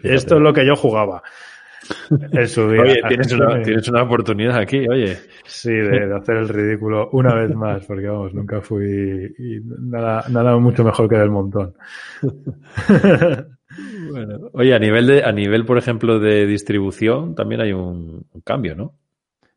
[0.03, 1.23] Esto es lo que yo jugaba.
[2.33, 2.81] En su día.
[2.81, 5.19] Oye, tienes una, tienes una oportunidad aquí, oye.
[5.45, 9.31] Sí, de, de hacer el ridículo una vez más, porque vamos, nunca fui
[9.81, 11.75] nada, nada mucho mejor que del montón.
[14.11, 18.41] Bueno, oye, a nivel de, a nivel, por ejemplo, de distribución, también hay un, un
[18.43, 18.95] cambio, ¿no?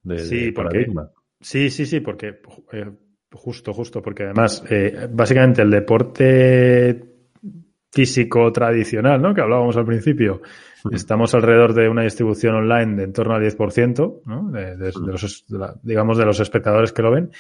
[0.04, 0.88] De, Sí, de porque-.
[1.40, 2.40] Sí, sí, sí, porque
[2.72, 2.92] eh,
[3.32, 7.04] justo, justo, porque además, eh, básicamente el deporte
[7.92, 9.34] físico tradicional, ¿no?
[9.34, 10.42] Que hablábamos al principio.
[10.92, 14.52] Estamos alrededor de una distribución online de en torno al 10%, ¿no?
[14.52, 15.46] De, los,
[15.84, 17.32] digamos, de los espectadores que lo ven.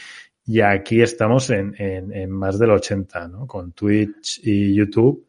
[0.46, 3.48] Y aquí estamos en, en, más del 80, ¿no?
[3.48, 5.27] Con Twitch y YouTube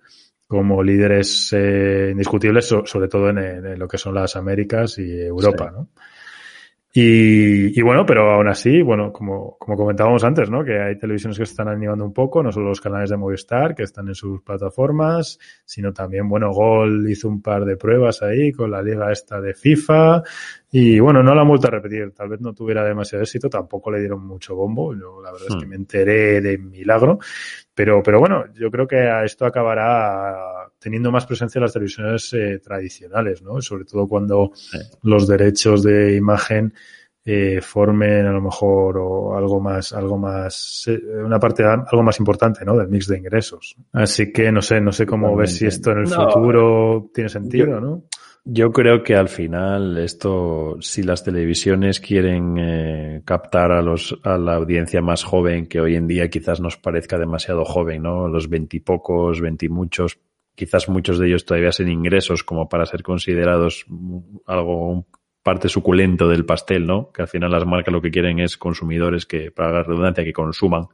[0.48, 5.88] como líderes eh, indiscutibles, sobre todo en, lo que son las Américas y Europa, ¿no?
[7.00, 10.64] Y, bueno, pero aún así, bueno, como, como comentábamos antes, ¿no?
[10.64, 13.76] Que hay televisiones que se están animando un poco, no solo los canales de Movistar,
[13.76, 18.50] que están en sus plataformas, sino también, bueno, Gol hizo un par de pruebas ahí
[18.50, 20.22] con la liga esta de FIFA.
[20.72, 23.90] Y bueno, no la han vuelto a repetir, tal vez no tuviera demasiado éxito, tampoco
[23.90, 25.68] le dieron mucho bombo, yo la verdad es que hmm.
[25.68, 27.18] me enteré de milagro,
[27.78, 32.58] pero, pero bueno, yo creo que esto acabará teniendo más presencia en las televisiones eh,
[32.58, 33.62] tradicionales, ¿no?
[33.62, 34.50] Sobre todo cuando
[35.04, 36.74] los derechos de imagen
[37.24, 42.18] eh, formen a lo mejor o algo más, algo más, eh, una parte algo más
[42.18, 42.76] importante, ¿no?
[42.76, 43.76] Del mix de ingresos.
[43.92, 47.78] Así que no sé, no sé cómo ves si esto en el futuro tiene sentido,
[47.78, 48.06] ¿no?
[48.50, 54.38] Yo creo que al final esto, si las televisiones quieren eh, captar a los a
[54.38, 58.26] la audiencia más joven, que hoy en día quizás nos parezca demasiado joven, ¿no?
[58.26, 60.18] Los veintipocos, veintimuchos,
[60.54, 63.84] quizás muchos de ellos todavía sin ingresos como para ser considerados
[64.46, 65.04] algo
[65.42, 67.12] parte suculento del pastel, ¿no?
[67.12, 70.32] Que al final las marcas lo que quieren es consumidores que, para la redundancia, que
[70.32, 70.87] consuman.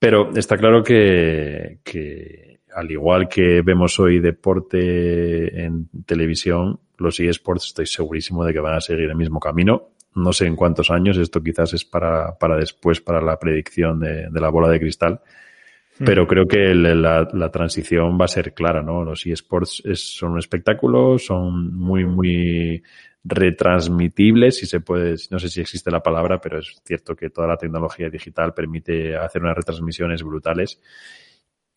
[0.00, 7.66] Pero está claro que, que al igual que vemos hoy deporte en televisión, los eSports
[7.66, 9.88] estoy segurísimo de que van a seguir el mismo camino.
[10.14, 14.28] No sé en cuántos años, esto quizás es para, para después, para la predicción de,
[14.32, 15.20] la bola de cristal.
[15.98, 16.04] Hmm.
[16.04, 19.04] Pero creo que la, la, transición va a ser clara, ¿no?
[19.04, 22.82] Los eSports son un espectáculo, son muy, muy
[23.22, 27.46] retransmitibles, si se puede, no sé si existe la palabra, pero es cierto que toda
[27.46, 30.80] la tecnología digital permite hacer unas retransmisiones brutales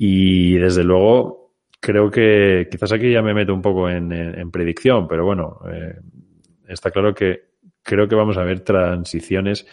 [0.05, 5.23] y desde luego, creo que quizás aquí ya me meto un poco en, predicción, pero
[5.23, 5.97] bueno, eh,
[6.67, 9.65] está claro que creo que vamos a ver transiciones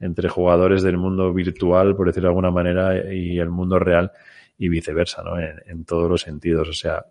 [0.00, 4.10] entre jugadores del mundo virtual, por decirlo de alguna manera, y el mundo real
[4.58, 5.38] y viceversa, ¿no?
[5.38, 6.68] En, todos los sentidos.
[6.68, 7.04] O sea,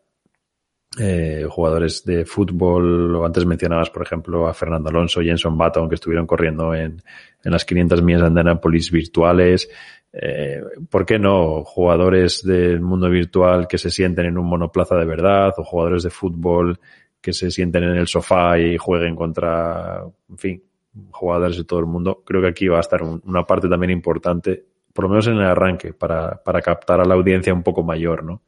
[0.99, 5.87] eh, jugadores de fútbol, o antes mencionabas, por ejemplo, a Fernando Alonso y Jenson Button,
[5.87, 7.01] que estuvieron corriendo en,
[7.41, 9.69] en las 500 millas de Andanápolis virtuales,
[10.17, 11.63] eh, ¿por qué no?
[11.65, 16.09] Jugadores del mundo virtual que se sienten en un monoplaza de verdad o jugadores de
[16.09, 16.79] fútbol
[17.19, 20.63] que se sienten en el sofá y jueguen contra, en fin,
[21.11, 22.23] jugadores de todo el mundo.
[22.25, 25.45] Creo que aquí va a estar una parte también importante, por lo menos en el
[25.45, 28.43] arranque, para, para captar a la audiencia un poco mayor, ¿no?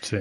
[0.00, 0.18] Sí.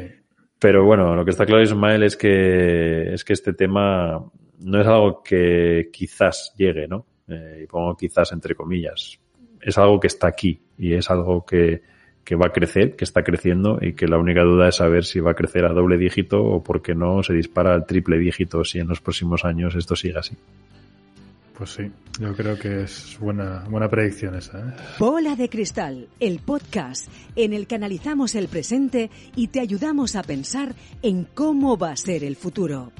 [0.59, 4.23] Pero bueno, lo que está claro, Ismael, es que, es que este tema
[4.59, 7.07] no es algo que quizás llegue, ¿no?
[7.27, 9.19] Eh, y pongo quizás entre comillas,
[9.61, 11.83] es algo que está aquí y es algo que,
[12.25, 15.19] que va a crecer, que está creciendo y que la única duda es saber si
[15.19, 18.65] va a crecer a doble dígito o por qué no se dispara al triple dígito
[18.65, 20.35] si en los próximos años esto sigue así.
[21.55, 21.83] Pues sí,
[22.19, 24.59] yo creo que es buena, buena predicción esa.
[24.59, 24.73] ¿eh?
[24.97, 30.23] Bola de Cristal, el podcast en el que analizamos el presente y te ayudamos a
[30.23, 32.91] pensar en cómo va a ser el futuro.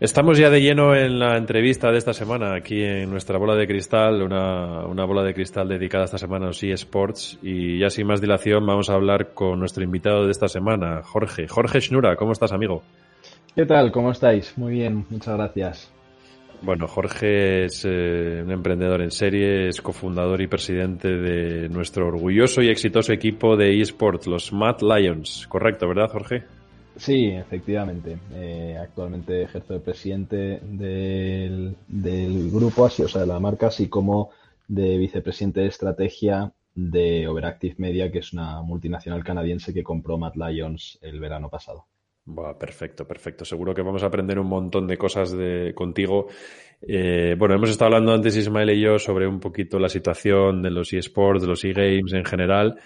[0.00, 3.66] Estamos ya de lleno en la entrevista de esta semana, aquí en nuestra bola de
[3.66, 7.36] cristal, una, una bola de cristal dedicada esta semana a los eSports.
[7.42, 11.48] Y ya sin más dilación, vamos a hablar con nuestro invitado de esta semana, Jorge.
[11.48, 12.84] Jorge Schnura, ¿cómo estás, amigo?
[13.56, 13.90] ¿Qué tal?
[13.90, 14.56] ¿Cómo estáis?
[14.56, 15.92] Muy bien, muchas gracias.
[16.62, 22.62] Bueno, Jorge es eh, un emprendedor en serie, es cofundador y presidente de nuestro orgulloso
[22.62, 25.48] y exitoso equipo de eSports, los Mad Lions.
[25.48, 26.44] Correcto, ¿verdad, Jorge?
[26.98, 28.18] Sí, efectivamente.
[28.34, 31.76] Eh, actualmente ejerzo de presidente del,
[32.50, 34.30] grupo, así, o sea, de la marca, así como
[34.66, 40.34] de vicepresidente de estrategia de Overactive Media, que es una multinacional canadiense que compró Mad
[40.34, 41.86] Lions el verano pasado.
[42.58, 43.44] perfecto, perfecto.
[43.44, 46.26] Seguro que vamos a aprender un montón de cosas de, contigo.
[46.82, 50.70] Eh, bueno, hemos estado hablando antes Ismael y yo sobre un poquito la situación de
[50.70, 52.76] los eSports, de los eGames en general.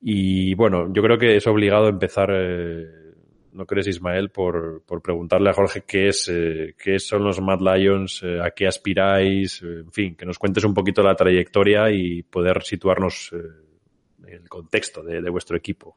[0.00, 3.03] Y bueno, yo creo que es obligado empezar eh,
[3.54, 7.60] ¿no crees, Ismael, por, por preguntarle a Jorge qué es, eh, qué son los Mad
[7.60, 11.90] Lions, eh, a qué aspiráis, eh, en fin, que nos cuentes un poquito la trayectoria
[11.90, 13.32] y poder situarnos
[14.26, 15.96] en el contexto de, vuestro equipo.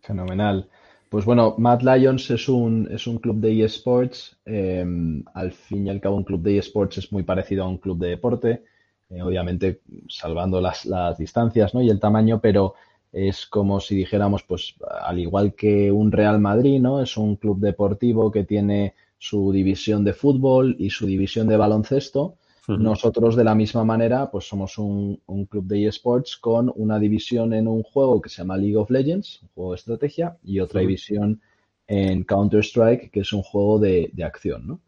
[0.00, 0.68] Fenomenal.
[1.08, 4.40] Pues bueno, Mad Lions es un, es un club de eSports.
[4.44, 7.78] Em, al fin y al cabo, un club de eSports es muy parecido a un
[7.78, 8.64] club de deporte.
[9.08, 11.80] obviamente, salvando las, las distancias ¿no?
[11.80, 12.74] y el tamaño, pero
[13.16, 17.00] es como si dijéramos, pues al igual que un Real Madrid, ¿no?
[17.00, 22.36] Es un club deportivo que tiene su división de fútbol y su división de baloncesto.
[22.68, 27.68] Nosotros de la misma manera, pues somos un, club de eSports con una división en
[27.68, 31.40] un juego que se llama League of Legends, un juego de estrategia, y otra división
[31.86, 34.66] en Counter-Strike, que es un juego de, acción.
[34.66, 34.80] ¿no?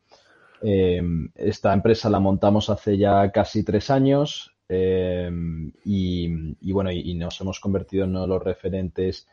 [0.60, 1.00] Eh,
[1.36, 5.30] esta empresa la montamos hace ya casi tres años eh,
[5.84, 9.26] y, bueno, y, nos hemos convertido en uno de los referentes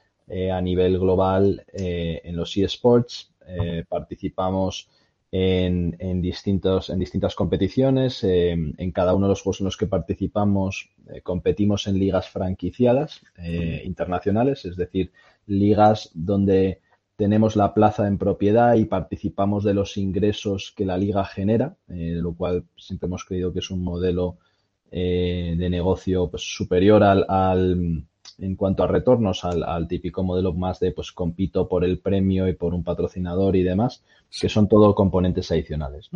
[0.52, 3.32] a nivel global en los eSports.
[3.88, 4.90] participamos
[5.32, 8.24] en, distintos, en distintas competiciones.
[8.24, 10.90] en cada uno de los juegos en los que participamos
[11.22, 13.22] competimos en ligas franquiciadas
[13.84, 15.12] internacionales, es decir,
[15.46, 16.80] ligas donde
[17.16, 22.18] tenemos la plaza en propiedad y participamos de los ingresos que la liga genera, eh,
[22.22, 24.38] lo cual siempre hemos creído que es un modelo
[24.92, 27.26] eh, de negocio pues, superior al,
[28.38, 32.54] en cuanto a retornos al, típico modelo más de pues compito por el premio y
[32.54, 34.04] por un patrocinador y demás,
[34.40, 36.10] que son todo componentes adicionales.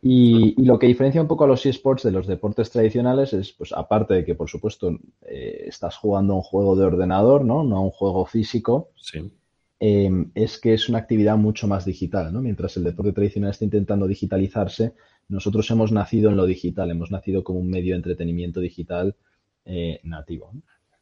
[0.00, 3.72] Y, lo que diferencia un poco a los eSports de los deportes tradicionales es, pues
[3.72, 7.64] aparte de que, por supuesto, eh, estás jugando un juego de ordenador, ¿no?
[7.64, 8.90] No un juego físico.
[8.96, 9.32] Sí.
[9.80, 12.40] Em, es que es una actividad mucho más digital, ¿no?
[12.40, 14.94] Mientras el deporte tradicional está intentando digitalizarse,
[15.28, 19.16] nosotros hemos nacido en lo digital, hemos nacido como un medio de entretenimiento digital
[19.64, 20.52] eh, nativo.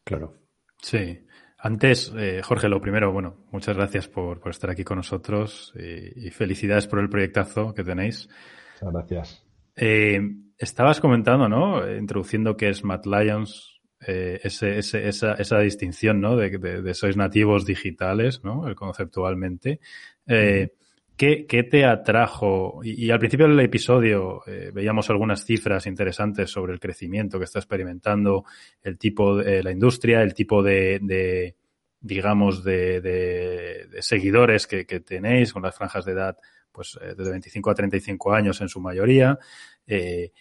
[0.05, 0.35] Claro.
[0.83, 1.21] Sí.
[1.59, 6.87] Antes, eh, Jorge, lo primero, bueno, muchas gracias por, estar aquí con nosotros y, felicidades
[6.87, 8.29] por el proyectazo que tenéis.
[8.75, 9.47] Muchas gracias.
[9.75, 10.21] Eh,
[10.59, 11.91] estabas comentando, ¿no?
[11.97, 16.37] Introduciendo que es Matt Lions, eh, ese, esa, esa, distinción, ¿no?
[16.37, 18.63] De, de, sois nativos digitales, ¿no?
[18.75, 19.81] Conceptualmente.
[20.27, 20.75] Eh,
[21.17, 22.81] ¿qué, ¿qué, te atrajo?
[22.83, 27.59] Y, al principio del episodio eh, veíamos algunas cifras interesantes sobre el crecimiento que está
[27.59, 28.45] experimentando
[28.83, 31.55] el tipo de la industria, el tipo de,
[32.01, 36.37] digamos, de, seguidores que, tenéis con las franjas de edad,
[36.71, 39.39] pues de 25 a 35 años en su mayoría.
[39.87, 40.33] Eh,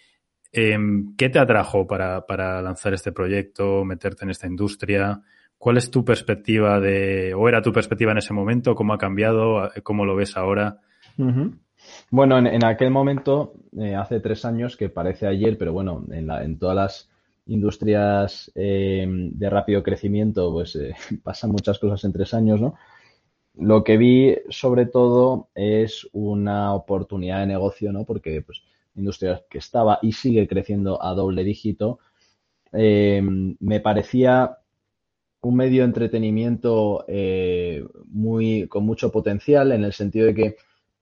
[0.58, 5.20] Em, ¿Qué te atrajo para, lanzar este proyecto, meterte en esta industria?
[5.58, 8.74] ¿Cuál es tu perspectiva de, o era tu perspectiva en ese momento?
[8.74, 9.70] ¿Cómo ha cambiado?
[9.82, 10.80] ¿Cómo lo ves ahora?
[12.10, 16.76] Bueno, en, aquel momento, eh, hace tres años, que parece ayer, pero bueno, en, todas
[16.76, 17.10] las
[17.46, 22.74] industrias em, de rápido crecimiento, pues eh, pasan muchas cosas en tres años, ¿no?
[23.54, 28.04] Lo que vi, sobre todo, es una oportunidad de negocio, ¿no?
[28.04, 28.62] Porque, pues,
[28.94, 31.98] industria que estaba y sigue creciendo a doble dígito,
[32.72, 34.58] eh, me parecía
[35.46, 40.56] un medio de entretenimiento eh, muy, con mucho potencial en el sentido de que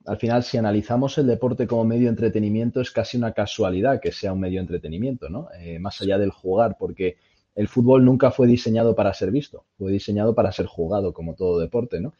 [0.06, 4.12] al final si analizamos el deporte como medio de entretenimiento es casi una casualidad que
[4.12, 5.48] sea un medio de entretenimiento, ¿no?
[5.58, 7.16] Eh, más allá del jugar, porque
[7.54, 11.58] el fútbol nunca fue diseñado para ser visto, fue diseñado para ser jugado, como todo
[11.58, 12.12] deporte, ¿no?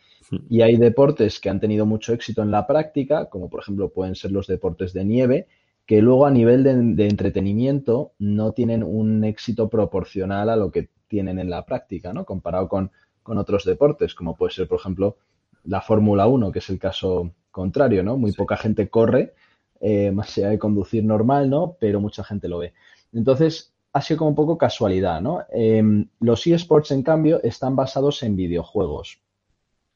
[0.49, 4.15] Y hay deportes que han tenido mucho éxito en la práctica, como por ejemplo pueden
[4.15, 5.47] ser los deportes de nieve,
[5.87, 6.63] que luego a nivel
[6.97, 12.25] de, entretenimiento no tienen un éxito proporcional a lo que tienen en la práctica, ¿no?
[12.25, 12.91] Comparado con,
[13.25, 15.17] otros deportes, como puede ser, por ejemplo,
[15.65, 18.17] la Fórmula 1, que es el caso contrario, ¿no?
[18.17, 19.35] Muy poca gente corre,
[19.81, 21.77] eh, más allá de conducir normal, ¿no?
[21.79, 22.75] Pero mucha gente lo ve.
[23.13, 25.45] Entonces, ha sido como un poco casualidad, ¿no?
[25.53, 29.21] Em, los eSports, en cambio, están basados en videojuegos.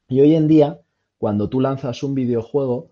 [0.07, 0.79] Y hoy en día,
[1.17, 2.91] cuando tú lanzas un videojuego,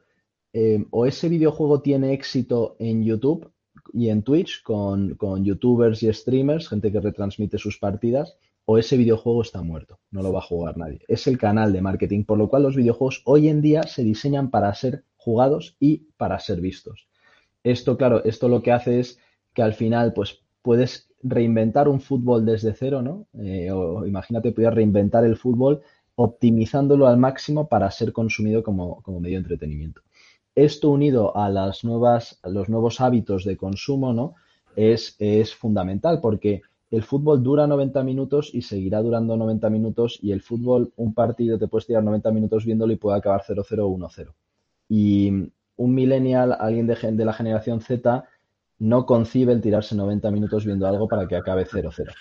[0.59, 3.51] Em, o ese videojuego tiene éxito en YouTube
[3.93, 9.41] y en Twitch con, youtubers y streamers, gente que retransmite sus partidas, o ese videojuego
[9.41, 10.99] está muerto, no lo va a jugar nadie.
[11.07, 14.49] Es el canal de marketing, por lo cual los videojuegos hoy en día se diseñan
[14.49, 17.07] para ser jugados y para ser vistos.
[17.63, 19.19] Esto, claro, esto lo que hace es
[19.53, 23.27] que al final, pues puedes reinventar un fútbol desde cero, ¿no?
[23.41, 25.81] Eh, o imagínate, puedes reinventar el fútbol
[26.15, 30.01] optimizándolo al máximo para ser consumido como, como medio de entretenimiento.
[30.57, 34.33] Esto unido a las nuevas, los nuevos hábitos de consumo, ¿no?
[34.75, 40.31] Es, es fundamental porque el fútbol dura 90 minutos y seguirá durando 90 minutos y
[40.31, 43.97] el fútbol, un partido te puedes tirar 90 minutos viéndolo y puede acabar 0-0 o
[43.97, 44.33] 1-0.
[44.89, 48.25] Y un millennial, alguien de, de, la generación Z,
[48.79, 52.11] no concibe el tirarse 90 minutos viendo algo para que acabe 0-0.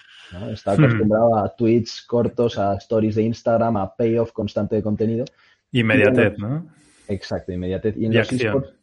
[0.53, 0.85] Está hmm.
[0.85, 5.25] acostumbrado a tweets cortos, a stories de Instagram, a payoff constante de contenido.
[5.73, 6.67] Inmediatez, ¿no?
[7.09, 7.97] Exacto, inmediatez.
[7.97, 8.75] Y en los esports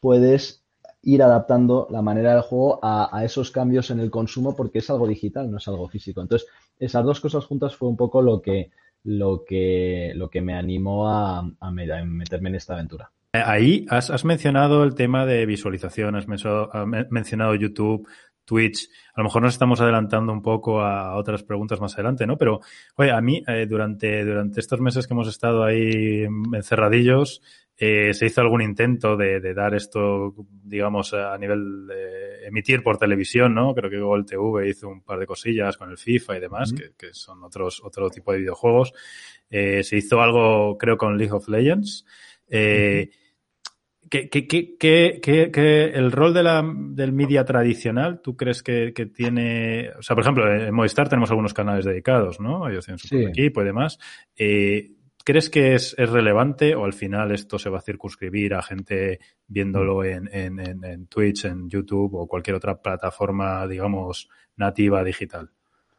[0.00, 0.64] puedes
[1.02, 5.06] ir adaptando la manera del juego a, esos cambios en el consumo porque es algo
[5.06, 6.20] digital, no es algo físico.
[6.20, 8.70] Entonces, esas dos cosas juntas fue un poco lo que,
[9.04, 13.10] lo que, lo que me animó a, meterme en esta aventura.
[13.32, 18.08] Eh, ahí has, mencionado el tema de visualización, has mencionado YouTube,
[18.44, 18.88] Twitch.
[19.14, 22.38] A lo mejor nos estamos adelantando un poco a otras preguntas más adelante, ¿no?
[22.38, 22.60] Pero,
[22.96, 27.42] oye, a mí, eh, durante, durante estos meses que hemos estado ahí encerradillos,
[27.80, 33.54] eh, se hizo algún intento de, dar esto, digamos, a nivel de emitir por televisión,
[33.54, 33.72] ¿no?
[33.72, 37.12] Creo que Gol TV hizo un par de cosillas con el FIFA y demás, que,
[37.12, 38.92] son otros, otro tipo de videojuegos.
[39.48, 42.04] Eh, se hizo algo, creo, con League of Legends.
[42.48, 43.10] Eh,
[44.10, 44.28] ¿qué,
[45.18, 50.24] qué, el rol de la, del media tradicional, ¿tú crees que, tiene, o sea, por
[50.24, 52.68] ejemplo, en Movistar tenemos algunos canales dedicados, ¿no?
[52.68, 53.98] Ellos tienen su equipo y demás.
[54.36, 54.90] Eh,
[55.28, 60.02] ¿Crees que es, relevante o al final esto se va a circunscribir a gente viéndolo
[60.02, 65.50] en, en, en, Twitch, en YouTube o cualquier otra plataforma, digamos, nativa digital?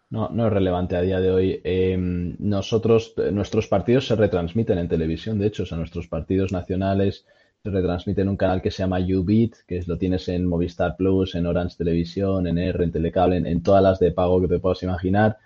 [0.10, 1.62] No, no es relevante a día de hoy.
[1.64, 7.28] Em, nosotros, nuestros partidos se retransmiten en televisión, de hecho, o sea, nuestros partidos nacionales
[7.62, 11.36] se retransmiten en un canal que se llama YouBeat, que lo tienes en Movistar Plus,
[11.36, 14.82] en Orange Televisión, en R, en Telecable, en, todas las de pago que te puedas
[14.84, 15.38] imaginar.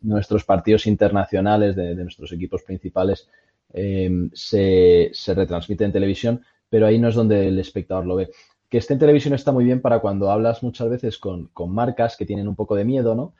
[0.00, 3.28] Nuestros partidos internacionales de, nuestros equipos principales
[3.72, 8.30] em, se, se retransmiten en televisión, pero ahí no es donde el espectador lo ve.
[8.68, 12.16] Que esté en televisión está muy bien para cuando hablas muchas veces con, con marcas
[12.16, 13.34] que tienen un poco de miedo, ¿no?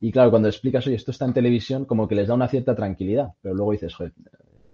[0.00, 2.74] Y claro, cuando explicas, oye, esto está en televisión, como que les da una cierta
[2.74, 4.12] tranquilidad, pero luego dices, joder,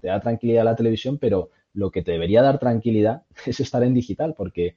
[0.00, 3.94] te da tranquilidad la televisión, pero lo que te debería dar tranquilidad es estar en
[3.94, 4.76] digital, porque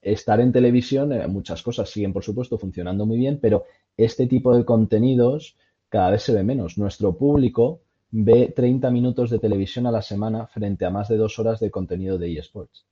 [0.00, 3.64] estar en televisión, eh, muchas cosas siguen, por supuesto, funcionando muy bien, pero
[3.96, 5.56] este tipo de contenidos
[5.88, 6.78] cada vez se ve menos.
[6.78, 11.38] Nuestro público ve 30 minutos de televisión a la semana frente a más de dos
[11.38, 12.86] horas de contenido de eSports.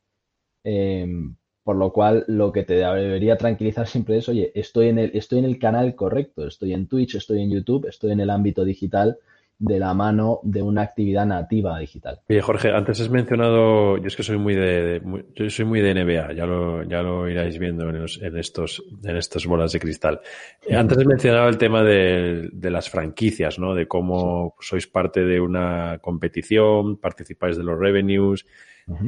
[0.63, 1.35] Em,
[1.65, 5.39] por lo cual, lo que te debería tranquilizar siempre es, oye, estoy en, el, estoy
[5.39, 9.19] en el canal correcto, estoy en Twitch, estoy en YouTube, estoy en el ámbito digital
[9.61, 12.19] de la mano de una actividad nativa digital.
[12.31, 15.03] Oye, Jorge, antes has mencionado, yo es que soy muy de,
[15.35, 19.45] yo soy muy de NBA, ya lo, ya lo iráis viendo en, estos, en estas
[19.45, 20.21] bolas de cristal.
[20.67, 23.75] Eh, antes has mencionado el tema de, de, las franquicias, ¿no?
[23.75, 28.47] De cómo sois parte de una competición, participáis de los revenues,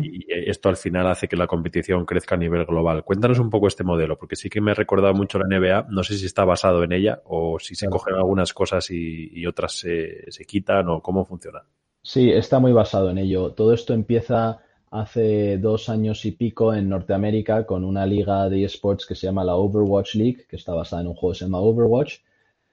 [0.02, 3.04] y esto al final hace que la competición crezca a nivel global.
[3.04, 5.86] Cuéntanos un poco este modelo, porque sí que me ha recordado mucho la NBA.
[5.90, 9.72] No sé si está basado en ella o si se cogen algunas cosas y, otras
[9.72, 11.62] se, se, quitan o cómo funciona.
[12.02, 13.52] Sí, está muy basado en ello.
[13.52, 14.60] Todo esto empieza
[14.90, 19.42] hace dos años y pico en Norteamérica con una liga de esports que se llama
[19.42, 22.18] la Overwatch League, que está basada en un juego que se llama Overwatch.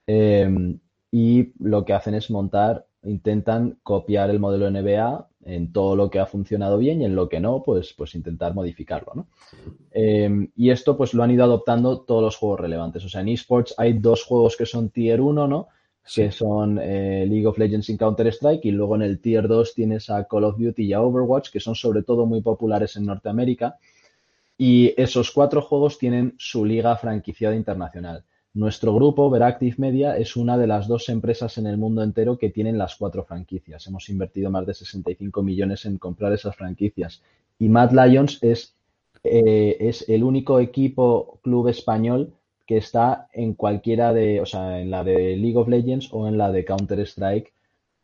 [0.05, 0.79] Em,
[1.11, 6.19] y lo que hacen es montar, intentan copiar el modelo NBA en todo lo que
[6.19, 9.27] ha funcionado bien y en lo que no, pues, pues intentar modificarlo, ¿no?
[9.91, 13.05] Em, y esto pues lo han ido adoptando todos los juegos relevantes.
[13.05, 15.67] O sea, en esports hay dos juegos que son tier 1, ¿no?
[16.13, 20.09] Que son eh, League of Legends y Counter-Strike y luego en el tier 2 tienes
[20.09, 23.77] a Call of Duty y a Overwatch, que son sobre todo muy populares en Norteamérica.
[24.57, 28.25] Y esos cuatro juegos tienen su liga franquiciada internacional.
[28.59, 32.49] Nuestro grupo, Veractive Media, es una de las dos empresas en el mundo entero que
[32.49, 33.87] tienen las cuatro franquicias.
[33.87, 37.21] Hemos invertido más de 65 millones en comprar esas franquicias.
[37.57, 38.75] Y Mad Lions es,
[39.23, 42.33] eh, es el único equipo club español
[42.67, 46.37] que está en cualquiera de, o sea, en la de League of Legends o en
[46.37, 47.53] la de Counter-Strike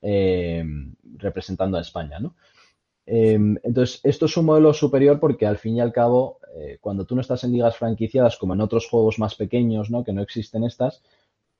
[0.03, 0.63] eh,
[1.17, 2.33] representando a España, ¿no?
[3.05, 7.05] Em, entonces, esto es un modelo superior porque al fin y al cabo, eh, cuando
[7.05, 10.05] tú no estás en ligas franquiciadas como en otros juegos más pequeños, ¿no?
[10.05, 11.03] que no existen estas,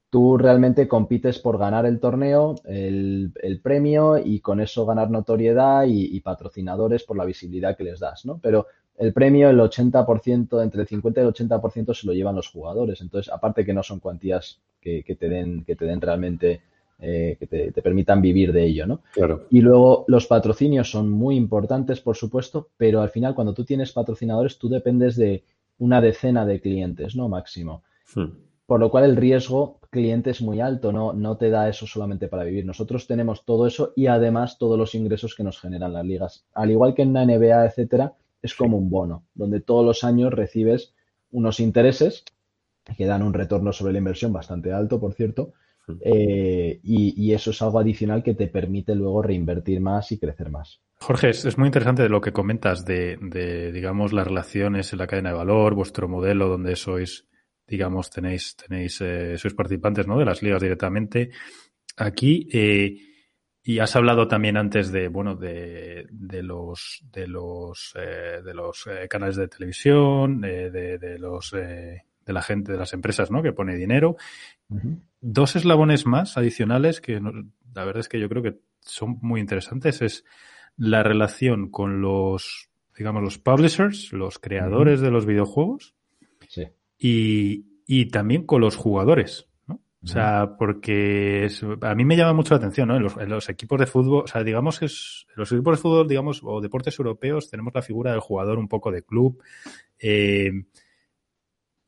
[0.10, 6.18] tú realmente compites por ganar el torneo, el, premio y con eso ganar notoriedad y,
[6.22, 8.40] patrocinadores por la visibilidad que les das, ¿no?
[8.42, 8.68] Pero
[8.98, 13.02] el premio, el 80%, entre el 50 y el 80% se lo llevan los jugadores.
[13.02, 16.62] Entonces, aparte que no son cuantías que, que te, den, que te den realmente
[17.00, 19.02] eh, que te, permitan vivir de ello, ¿no?
[19.14, 19.48] Claro.
[19.50, 23.92] Y luego los patrocinios son muy importantes, por supuesto, pero al final cuando tú tienes
[23.92, 25.44] patrocinadores, tú dependes de
[25.78, 27.28] una decena de clientes, ¿no?
[27.28, 27.84] Máximo.
[28.14, 28.30] Hmm.
[28.66, 32.28] Por lo cual el riesgo cliente es muy alto, no, no te da eso solamente
[32.28, 32.66] para vivir.
[32.66, 36.46] Nosotros tenemos todo eso y además todos los ingresos que nos generan las ligas.
[36.54, 40.34] Al igual que en la NBA, etcétera, es como un bono, donde todos los años
[40.34, 40.94] recibes
[41.32, 42.24] unos intereses
[42.98, 45.54] que dan un retorno sobre la inversión bastante alto, por cierto,
[46.02, 50.82] eh, y, eso es algo adicional que te permite luego reinvertir más y crecer más.
[51.00, 55.36] Jorge, es, muy interesante lo que comentas de, digamos, las relaciones en la cadena de
[55.36, 57.28] valor, vuestro modelo donde sois,
[57.68, 60.18] digamos, tenéis, tenéis, eh, sois participantes, ¿no?
[60.18, 61.32] De las ligas directamente.
[61.98, 62.98] Aquí, eh,
[63.64, 69.36] y has hablado también antes de, bueno, de, de los, de los, de los canales
[69.36, 73.42] de televisión, de, los, de la gente, de las empresas, ¿no?
[73.42, 74.18] Que pone dinero
[75.22, 80.02] dos eslabones más adicionales que la verdad es que yo creo que son muy interesantes
[80.02, 80.24] es
[80.78, 85.96] la relación con los, digamos, los publishers, los creadores de los videojuegos
[86.98, 89.48] y, y, también con los jugadores.
[89.68, 89.82] ¿no?
[90.04, 91.50] O sea, porque
[91.82, 92.98] a mí me llama mucho la atención, ¿no?
[92.98, 96.08] En los, equipos de fútbol, o sea, digamos que es, en los equipos de fútbol,
[96.08, 99.42] digamos, o deportes europeos, tenemos la figura del jugador un poco de club.
[100.00, 100.52] Eh,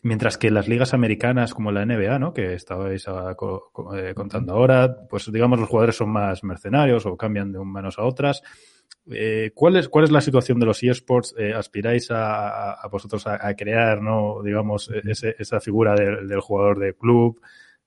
[0.02, 2.34] mientras que las ligas americanas, como la NBA, ¿no?
[2.34, 7.60] Que estabais eh, contando ahora, pues digamos los jugadores son más mercenarios o cambian de
[7.60, 8.44] un manos a otras.
[9.10, 11.34] Eh, ¿cuál, es, ¿Cuál es la situación de los eSports?
[11.38, 17.42] Eh, ¿Aspiráis a, vosotros a, crear, no, digamos, e-, esa figura del, jugador de club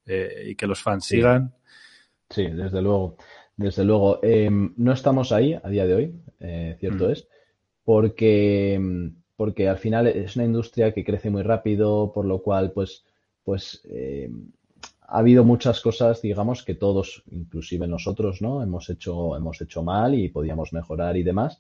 [0.07, 1.55] y que los fans sigan?
[2.29, 3.17] Sí, desde luego.
[3.57, 4.19] Desde luego.
[4.23, 6.15] Em, no estamos ahí a día de hoy,
[6.79, 7.11] cierto mm.
[7.13, 7.29] es,
[7.85, 13.07] porque, porque al final es una industria que crece muy rápido, por lo cual, pues,
[13.43, 14.51] pues em,
[15.01, 18.63] ha habido muchas cosas, digamos, que todos, inclusive nosotros, ¿no?
[18.63, 21.59] Hemos hecho, hemos hecho mal y podíamos mejorar y demás.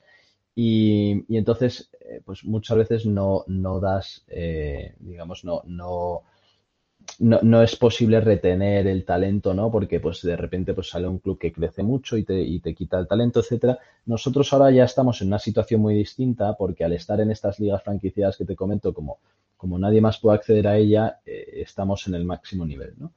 [0.54, 6.24] Y, entonces, eh, pues muchas veces no, no das, eh, digamos, no, no,
[7.20, 9.70] no, es posible retener el talento, ¿no?
[9.70, 12.74] Porque pues de repente pues sale un club que crece mucho y te, y te
[12.74, 13.78] quita el talento, etcétera.
[14.06, 17.82] Nosotros ahora ya estamos en una situación muy distinta porque al estar en estas ligas
[17.82, 19.18] franquiciadas que te comento, como,
[19.56, 23.12] como nadie más puede acceder a ella, eh, estamos en el máximo nivel, ¿no?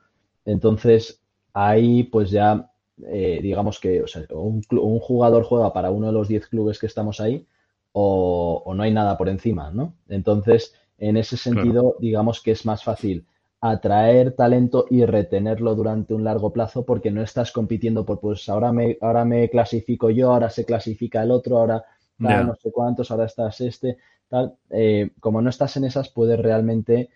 [0.46, 1.22] Entonces,
[1.54, 2.70] ahí pues ya,
[3.08, 4.62] eh, digamos que un,
[5.00, 7.48] jugador juega para uno de los 10 clubes que estamos ahí
[7.94, 9.96] o, no hay nada por encima, ¿no?
[10.10, 13.26] Entonces, en ese sentido, digamos que es más fácil
[13.66, 18.74] atraer talento y retenerlo durante un largo plazo porque no estás compitiendo por, pues ahora
[18.74, 21.86] me, ahora me clasifico yo, ahora se clasifica el otro, ahora
[22.18, 24.56] no sé cuántos, ahora estás este, tal.
[24.70, 27.10] Eh, como no estás en esas, puedes realmente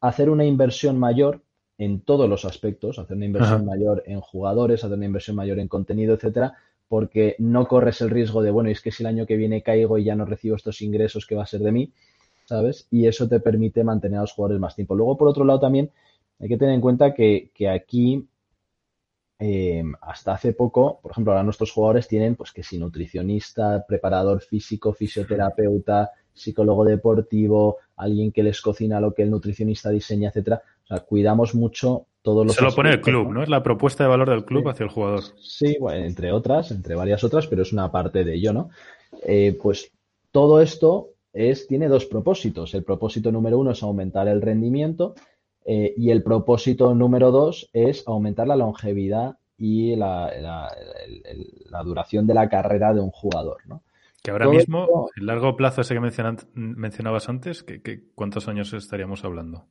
[0.00, 1.42] hacer una inversión mayor
[1.78, 5.68] en todos los aspectos, hacer una inversión mayor en jugadores, hacer una inversión mayor en
[5.68, 6.54] contenido, etcétera,
[6.88, 9.96] porque no corres el riesgo de, bueno, es que si el año que viene caigo
[9.96, 11.92] y ya no recibo estos ingresos, ¿qué va a ser de mí?
[12.48, 12.88] ¿Sabes?
[12.90, 14.94] Y eso te permite mantener a los jugadores más tiempo.
[14.94, 15.90] Luego, por otro lado, también
[16.40, 18.26] hay que tener en cuenta que, aquí,
[19.38, 24.40] eh, hasta hace poco, por ejemplo, ahora nuestros jugadores tienen, pues que si nutricionista, preparador
[24.40, 30.62] físico, fisioterapeuta, psicólogo deportivo, alguien que les cocina lo que el nutricionista diseña, etcétera.
[30.84, 32.56] O sea, cuidamos mucho todos los.
[32.56, 33.42] Se lo pone el club, ¿no?
[33.42, 35.20] Es la propuesta de valor del club hacia el jugador.
[35.38, 38.70] Sí, bueno, entre otras, entre varias otras, pero es una parte de ello, ¿no?
[39.22, 39.92] Eh, pues
[40.30, 42.74] todo esto es, tiene dos propósitos.
[42.74, 45.14] El propósito número uno es aumentar el rendimiento
[45.64, 50.30] eh, y el propósito número dos es aumentar la longevidad y la,
[51.70, 53.82] la duración de la carrera de un jugador, ¿no?
[54.22, 56.00] Que ahora mismo, el largo plazo ese que
[56.54, 57.64] mencionabas antes,
[58.14, 59.66] ¿cuántos años estaríamos hablando?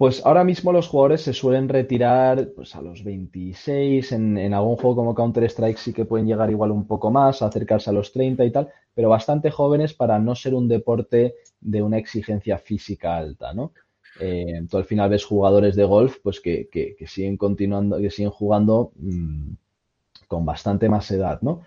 [0.00, 4.96] Pues ahora mismo los jugadores se suelen retirar pues, a los 26, en, algún juego
[4.96, 8.50] como Counter-Strike sí que pueden llegar igual un poco más, acercarse a los 30 y
[8.50, 13.74] tal, pero bastante jóvenes para no ser un deporte de una exigencia física alta, ¿no?
[14.18, 16.70] Eh, al final ves jugadores de golf pues que,
[17.06, 19.50] siguen continuando, que siguen jugando mm,
[20.28, 21.60] con bastante más edad, ¿no?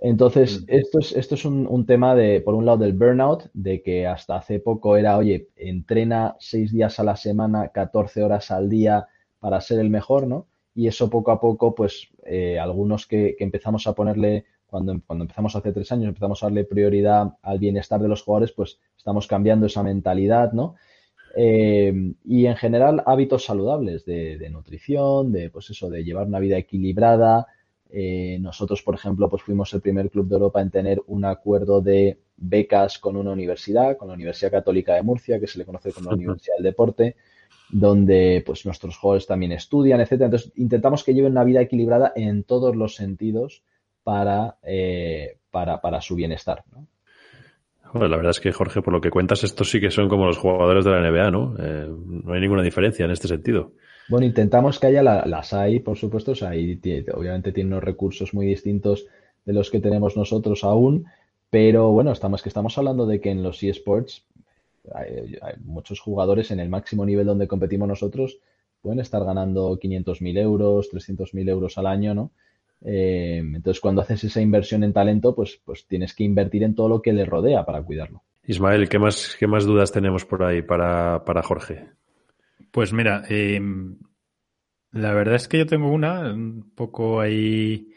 [0.00, 0.64] Entonces, mm.
[0.68, 4.36] esto es, esto es un, tema de, por un lado, del burnout, de que hasta
[4.36, 9.60] hace poco era, oye, entrena seis días a la semana, 14 horas al día para
[9.60, 10.46] ser el mejor, ¿no?
[10.74, 15.54] Y eso poco a poco, pues, eh, algunos que, empezamos a ponerle, cuando, cuando empezamos
[15.54, 19.66] hace tres años, empezamos a darle prioridad al bienestar de los jugadores, pues estamos cambiando
[19.66, 20.76] esa mentalidad, ¿no?
[21.36, 26.40] Eh, y en general hábitos saludables de, de, nutrición, de pues eso, de llevar una
[26.40, 27.46] vida equilibrada,
[27.92, 31.80] eh, nosotros, por ejemplo, pues fuimos el primer club de Europa en tener un acuerdo
[31.80, 35.92] de becas con una universidad, con la Universidad Católica de Murcia, que se le conoce
[35.92, 37.16] como la Universidad del Deporte,
[37.70, 40.26] donde pues nuestros jóvenes también estudian, etcétera.
[40.26, 43.62] Entonces, intentamos que lleven una vida equilibrada en todos los sentidos
[44.02, 46.64] para, eh, para, su bienestar.
[47.94, 50.38] la verdad es que, Jorge, por lo que cuentas, estos sí que son como los
[50.38, 51.54] jugadores de la NBA, ¿no?
[51.58, 53.72] Eh, no hay ninguna diferencia en este sentido.
[54.10, 58.44] Bueno, intentamos que haya las hay, por supuesto, o sea, obviamente tiene unos recursos muy
[58.44, 59.06] distintos
[59.44, 61.06] de los que tenemos nosotros aún,
[61.48, 64.26] pero bueno, estamos que estamos hablando de que en los eSports
[64.92, 68.38] hay, hay muchos jugadores en el máximo nivel donde competimos nosotros
[68.82, 72.30] pueden estar ganando 500.000 euros, 300.000 euros al año, ¿no?
[72.82, 76.88] Eh, entonces, cuando haces esa inversión en talento, pues, pues tienes que invertir en todo
[76.88, 78.22] lo que le rodea para cuidarlo.
[78.46, 81.88] Ismael, ¿qué más, qué más dudas tenemos por ahí para, para Jorge?
[82.70, 83.98] Pues mira, em,
[84.92, 87.92] la verdad es que yo tengo una, un poco ahí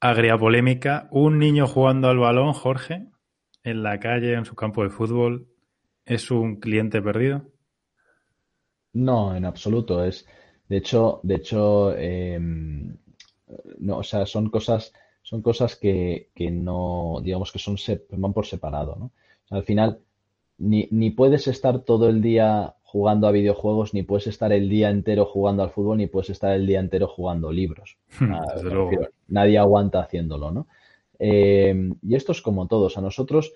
[0.00, 1.08] agria polémica.
[1.10, 3.08] Un niño jugando al balón, Jorge,
[3.62, 5.48] en la calle, en su campo de fútbol,
[6.04, 7.42] ¿es un cliente perdido?
[8.94, 10.04] No, en absoluto.
[10.04, 10.26] Es,
[10.68, 12.96] de hecho, de hecho, em,
[13.78, 17.76] no, o sea, son cosas, son cosas que, que no, digamos que son
[18.10, 19.12] van por separado, ¿no?
[19.50, 20.00] al final,
[20.56, 24.90] ni, ni puedes estar todo el día jugando a videojuegos, ni puedes estar el día
[24.90, 27.96] entero jugando al fútbol, ni puedes estar el día entero jugando libros.
[28.20, 29.08] Ah, desde luego.
[29.28, 30.66] nadie aguanta haciéndolo, ¿no?
[31.18, 32.98] Eh, y esto es como todos.
[32.98, 33.54] A nosotros,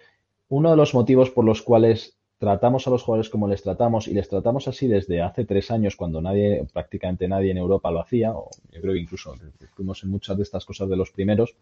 [0.48, 4.14] uno de los motivos por los cuales tratamos a los jugadores como les tratamos, y
[4.14, 8.32] les tratamos así desde hace tres años, cuando nadie, prácticamente nadie en Europa lo hacía,
[8.32, 9.34] o yo creo que incluso
[9.74, 11.56] fuimos en muchas de estas cosas de los primeros,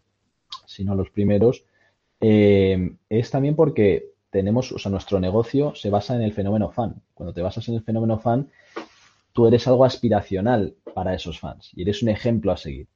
[0.64, 1.64] si no los primeros,
[2.20, 6.96] eh, es también porque tenemos, o sea, nuestro negocio se basa en el fenómeno fan.
[7.14, 8.48] Cuando te basas en el fenómeno fan,
[9.32, 12.88] tú eres algo aspiracional para esos fans y eres un ejemplo a seguir.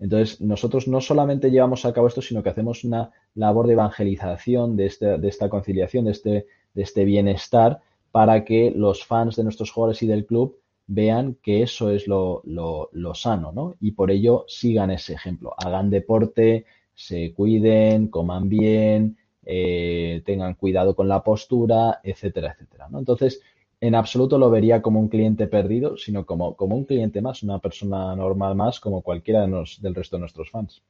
[0.00, 4.76] Entonces, nosotros no solamente llevamos a cabo esto, sino que hacemos una labor de evangelización
[4.76, 7.78] de, este, esta conciliación, de este, de este bienestar,
[8.10, 10.58] para que los fans de nuestros jugadores y del club
[10.88, 13.76] vean que eso es lo, lo, lo sano, ¿no?
[13.80, 20.94] Y por ello sigan ese ejemplo, hagan deporte, se cuiden, coman bien, eh, tengan cuidado
[20.94, 22.98] con la postura, etcétera, etcétera, ¿no?
[22.98, 23.40] Entonces,
[23.82, 27.58] en absoluto lo vería como un cliente perdido, sino como, como un cliente más, una
[27.58, 30.82] persona normal más, como cualquiera de nos, del resto de nuestros fans.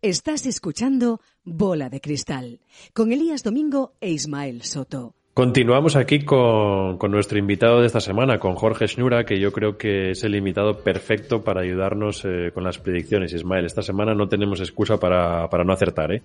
[0.00, 2.60] Estás escuchando Bola de Cristal
[2.94, 5.14] con Elías Domingo e Ismael Soto.
[5.34, 9.76] Continuamos aquí con, con nuestro invitado de esta semana, con Jorge Schnura, que yo creo
[9.76, 13.34] que es el invitado perfecto para ayudarnos eh, con las predicciones.
[13.34, 16.22] Ismael, esta semana no tenemos excusa para, para no acertar, ¿eh?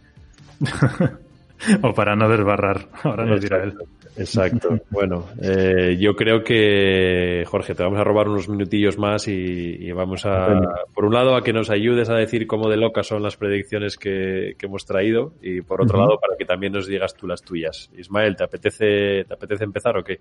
[1.82, 2.88] o para no desbarrar.
[3.04, 3.74] Ahora nos dirá él.
[4.18, 4.80] Exacto.
[4.90, 9.92] Bueno, eh, yo creo que, Jorge, te vamos a robar unos minutillos más y, y,
[9.92, 10.62] vamos a,
[10.94, 13.98] por un lado, a que nos ayudes a decir cómo de locas son las predicciones
[13.98, 16.06] que, que hemos traído y por otro uh -huh.
[16.06, 17.90] lado, para que también nos digas tú las tuyas.
[17.98, 20.20] Ismael, ¿te apetece, te apetece empezar o qué?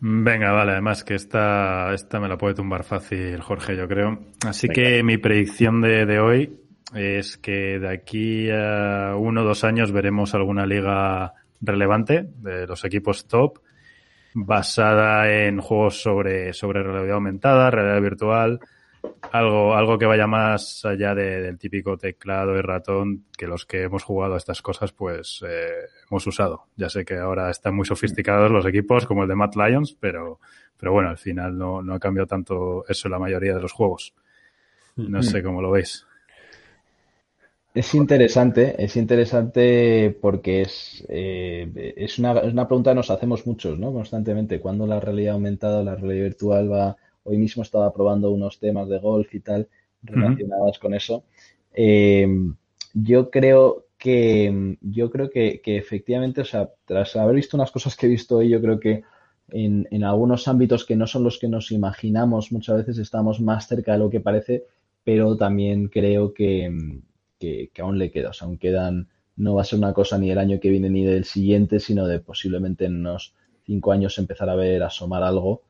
[0.00, 4.18] Venga, vale, además que esta, esta me la puede tumbar fácil Jorge, yo creo.
[4.46, 4.74] Así Venga.
[4.74, 9.92] que mi predicción de, de hoy es que de aquí a uno o dos años
[9.92, 13.58] veremos alguna liga relevante de los equipos top
[14.34, 18.60] basada en juegos sobre, sobre realidad aumentada, realidad virtual,
[19.32, 23.84] algo, algo que vaya más allá de, del típico teclado y ratón que los que
[23.84, 26.66] hemos jugado a estas cosas pues eh, hemos usado.
[26.76, 30.38] Ya sé que ahora están muy sofisticados los equipos como el de Matt Lions, pero,
[30.76, 33.72] pero bueno, al final no, no ha cambiado tanto eso en la mayoría de los
[33.72, 34.14] juegos.
[34.96, 36.06] No sé cómo lo veis.
[37.76, 43.78] Es interesante, es interesante porque es, eh, es, una, una pregunta que nos hacemos muchos,
[43.78, 43.92] ¿no?
[43.92, 44.60] Constantemente.
[44.60, 46.96] ¿Cuándo la realidad aumentada, la realidad virtual va?
[47.24, 49.68] Hoy mismo estaba probando unos temas de golf y tal
[50.02, 51.24] relacionados con eso.
[51.74, 52.26] Eh,
[52.94, 57.94] yo creo que, yo creo que, que, efectivamente, o sea, tras haber visto unas cosas
[57.94, 59.02] que he visto hoy, yo creo que
[59.50, 63.68] en, en algunos ámbitos que no son los que nos imaginamos, muchas veces estamos más
[63.68, 64.64] cerca de lo que parece,
[65.04, 67.02] pero también creo que
[67.38, 68.30] que, que, aún le queda.
[68.30, 70.90] O sea, aún quedan, no va a ser una cosa ni el año que viene
[70.90, 73.34] ni del siguiente, sino de posiblemente en unos
[73.64, 75.62] cinco años empezar a ver asomar algo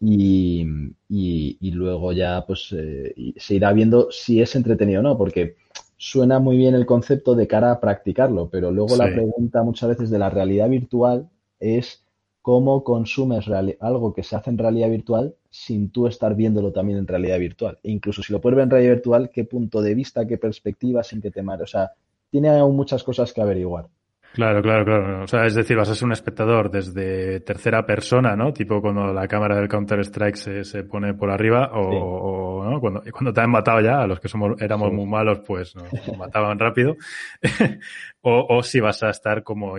[0.00, 0.64] y,
[1.08, 5.56] y, y luego ya pues eh, se irá viendo si es entretenido o no, porque
[5.96, 8.98] suena muy bien el concepto de cara a practicarlo, pero luego sí.
[8.98, 12.02] la pregunta muchas veces de la realidad virtual es
[12.40, 13.44] cómo consumes
[13.80, 17.78] algo que se hace en realidad virtual sin tú estar viéndolo también en realidad virtual.
[17.82, 21.02] E incluso si lo puedes ver en realidad virtual, qué punto de vista, qué perspectiva,
[21.02, 21.40] sin que te.
[21.40, 21.92] O sea,
[22.30, 23.88] tiene aún muchas cosas que averiguar.
[24.32, 25.24] Claro, claro, claro.
[25.24, 28.52] O sea, es decir, vas a ser un espectador desde tercera persona, ¿no?
[28.52, 31.98] Tipo cuando la cámara del Counter-Strike se, se, pone por arriba o, sí.
[32.00, 32.80] o ¿no?
[32.80, 34.94] cuando, cuando te han matado ya, a los que somos, éramos sí.
[34.94, 36.96] muy malos, pues nos, mataban rápido.
[38.22, 39.74] o, o, si vas a estar como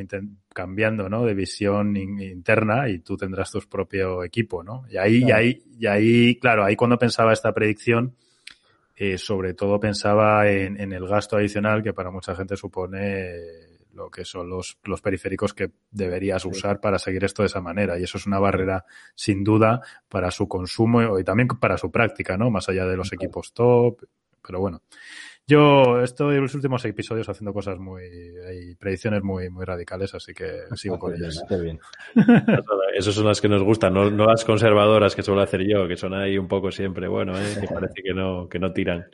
[0.53, 1.23] cambiando, ¿no?
[1.25, 4.83] De visión in interna y tú tendrás tu propio equipo, ¿no?
[4.89, 5.43] Y ahí, claro.
[5.43, 8.15] y ahí, y ahí, claro, ahí cuando pensaba esta predicción,
[8.97, 14.09] eh, sobre todo pensaba en, en el gasto adicional que para mucha gente supone lo
[14.09, 17.99] que son los, los periféricos que deberías usar para seguir esto de esa manera.
[17.99, 18.85] Y eso es una barrera,
[19.15, 22.49] sin duda, para su consumo y también para su práctica, ¿no?
[22.49, 24.01] Más allá de los equipos top.
[24.41, 24.81] Pero bueno,
[25.51, 28.03] yo estoy en los últimos episodios haciendo cosas muy,
[28.47, 31.43] hay predicciones muy, muy radicales, así que sigo con ellas.
[31.61, 31.77] Bien.
[32.95, 35.97] Esas son las que nos gustan, no, no, las conservadoras que suelo hacer yo, que
[35.97, 37.55] son ahí un poco siempre, bueno, ¿eh?
[37.59, 39.05] que parece que no, que no tiran.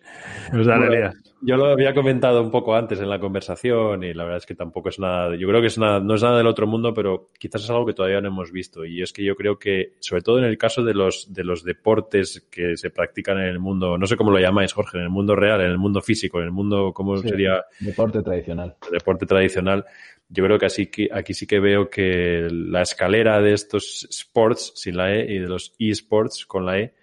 [0.51, 4.23] Pues dale, bueno, yo lo había comentado un poco antes en la conversación y la
[4.23, 6.47] verdad es que tampoco es nada, yo creo que es nada, no es nada del
[6.47, 8.85] otro mundo, pero quizás es algo que todavía no hemos visto.
[8.85, 11.63] Y es que yo creo que, sobre todo en el caso de los, de los
[11.63, 15.09] deportes que se practican en el mundo, no sé cómo lo llamáis, Jorge, en el
[15.09, 17.65] mundo real, en el mundo físico, en el mundo, ¿cómo sí, sería?
[17.79, 18.75] Deporte tradicional.
[18.91, 19.85] Deporte tradicional.
[20.29, 24.73] Yo creo que así que aquí sí que veo que la escalera de estos sports
[24.75, 26.93] sin la E y de los esports con la E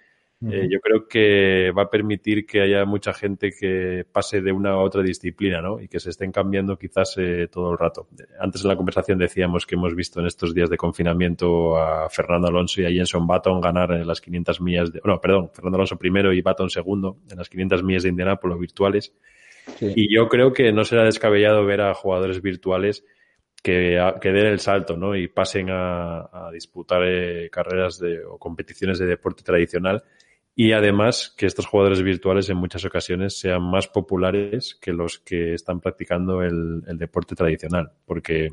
[0.50, 4.70] eh, yo creo que va a permitir que haya mucha gente que pase de una
[4.70, 5.80] a otra disciplina, ¿no?
[5.80, 8.08] Y que se estén cambiando quizás eh, todo el rato.
[8.38, 12.48] Antes en la conversación decíamos que hemos visto en estos días de confinamiento a Fernando
[12.48, 15.96] Alonso y a Jenson Button ganar en las 500 millas de, no, perdón, Fernando Alonso
[15.96, 19.14] primero y Button segundo en las 500 millas de Indianápolis virtuales.
[19.80, 23.04] Y yo creo que no será descabellado ver a jugadores virtuales
[23.62, 25.16] que, que den el salto, ¿no?
[25.16, 30.04] Y pasen a, disputar eh, carreras de, o competiciones de deporte tradicional
[30.56, 35.54] y además que estos jugadores virtuales en muchas ocasiones sean más populares que los que
[35.54, 37.90] están practicando el, deporte tradicional.
[38.04, 38.50] Porque,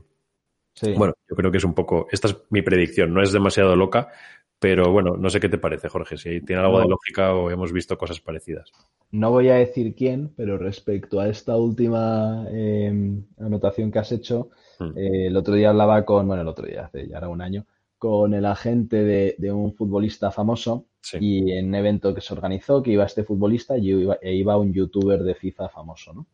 [0.97, 4.09] bueno, yo creo que es un poco, esta es mi predicción, no es demasiado loca,
[4.57, 7.71] pero bueno, no sé qué te parece, Jorge, si tiene algo de lógica o hemos
[7.71, 8.71] visto cosas parecidas.
[9.11, 14.49] No voy a decir quién, pero respecto a esta última em, anotación que has hecho,
[14.79, 14.97] hmm.
[14.97, 17.65] eh, el otro día hablaba con, bueno, el otro día, hace ya era un año,
[18.01, 20.87] con el agente de un futbolista famoso
[21.19, 24.57] y en un evento que se organizó, que iba este futbolista y iba, e iba
[24.57, 26.25] un youtuber de FIFA famoso, ¿no?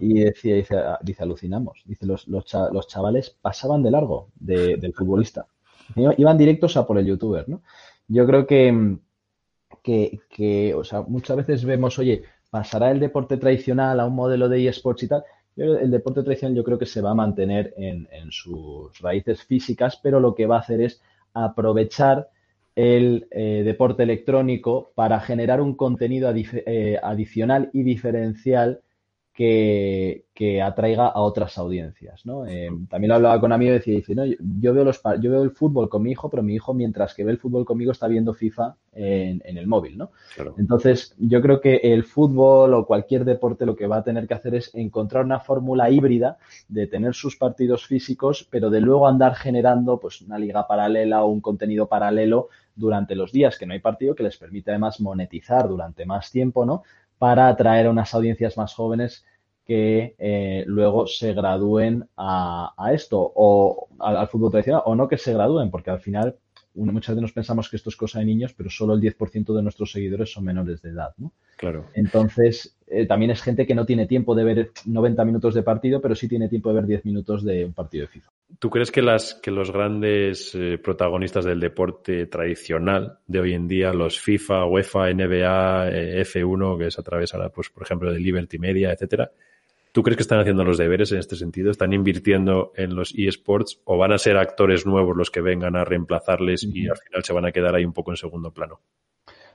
[0.00, 1.84] Y decía, dice, ah, dice, alucinamos.
[1.84, 2.44] Dice, los, los,
[2.88, 5.46] chavales pasaban de largo del futbolista.
[5.94, 7.62] Iban directos a por el youtuber, ¿no?
[8.08, 8.98] Yo creo que,
[9.84, 14.48] que, que, o sea, muchas veces vemos, oye, pasará el deporte tradicional a un modelo
[14.48, 15.22] de eSports y tal.
[15.56, 19.98] El deporte tradicional yo creo que se va a mantener en, en sus raíces físicas,
[20.02, 21.00] pero lo que va a hacer es
[21.32, 22.28] aprovechar
[22.76, 28.82] el eh, deporte electrónico para generar un contenido eh, adicional y diferencial
[29.36, 32.24] que, atraiga a otras audiencias.
[32.24, 32.46] ¿no?
[32.46, 35.42] Eh, también lo hablaba con amigos y decía, dice, no, yo, veo los, yo veo
[35.42, 38.08] el fútbol con mi hijo, pero mi hijo mientras que ve el fútbol conmigo está
[38.08, 39.98] viendo FIFA en, el móvil.
[39.98, 40.10] ¿no?
[40.58, 44.34] Entonces, yo creo que el fútbol o cualquier deporte lo que va a tener que
[44.34, 49.34] hacer es encontrar una fórmula híbrida de tener sus partidos físicos, pero de luego andar
[49.34, 53.80] generando pues, una liga paralela o un contenido paralelo durante los días que no hay
[53.80, 56.82] partido, que les permite además monetizar durante más tiempo, ¿no?
[57.18, 59.24] Para atraer a unas audiencias más jóvenes
[59.64, 65.34] que eh, luego se gradúen a, esto o al, fútbol tradicional o no que se
[65.34, 66.36] gradúen, porque al final
[66.76, 69.62] muchas veces nos pensamos que esto es cosa de niños, pero solo el 10% de
[69.62, 71.14] nuestros seguidores son menores de edad.
[71.18, 71.32] ¿no?
[71.56, 71.86] Claro.
[71.94, 76.00] Entonces, eh, también es gente que no tiene tiempo de ver 90 minutos de partido,
[76.00, 78.30] pero sí tiene tiempo de ver 10 minutos de un partido de FIFA.
[78.58, 83.66] ¿Tú crees que, las, que los grandes eh, protagonistas del deporte tradicional de hoy en
[83.66, 88.12] día, los FIFA, UEFA, NBA, eh, F1, que es a través ahora, pues, por ejemplo,
[88.12, 89.32] de Liberty Media, etcétera,
[89.96, 91.70] ¿Tú crees que están haciendo los deberes en este sentido?
[91.70, 95.86] ¿Están invirtiendo en los eSports o van a ser actores nuevos los que vengan a
[95.86, 98.80] reemplazarles y al final se van a quedar ahí un poco en segundo plano?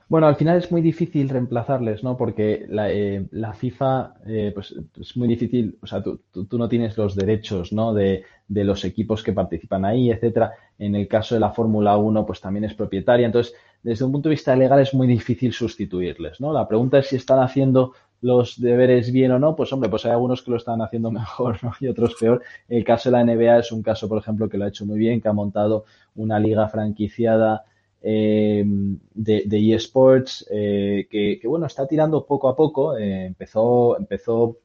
[0.08, 2.16] Bueno, al final es muy difícil reemplazarles, ¿no?
[2.16, 3.24] Porque la, eh,
[3.54, 6.18] FIFA, eh, pues es muy difícil, o sea, tú,
[6.58, 7.94] no tienes los derechos, ¿no?
[7.94, 10.50] De, de, los equipos que participan ahí, etcétera.
[10.76, 13.26] En el caso de la Fórmula 1, pues también es propietaria.
[13.26, 16.52] Entonces, desde un punto de vista legal es muy difícil sustituirles, ¿no?
[16.52, 17.92] La pregunta es si están haciendo
[18.22, 21.58] los deberes bien o no, pues hombre, pues hay algunos que lo están haciendo mejor
[21.80, 22.42] y otros peor.
[22.68, 24.98] El caso de la NBA es un caso, por ejemplo, que lo ha hecho muy
[24.98, 27.64] bien, que ha montado una liga franquiciada
[28.00, 32.96] eh, de, de, eSports eh, que, bueno, está tirando poco a poco.
[32.96, 34.58] Eh, empezó, empezó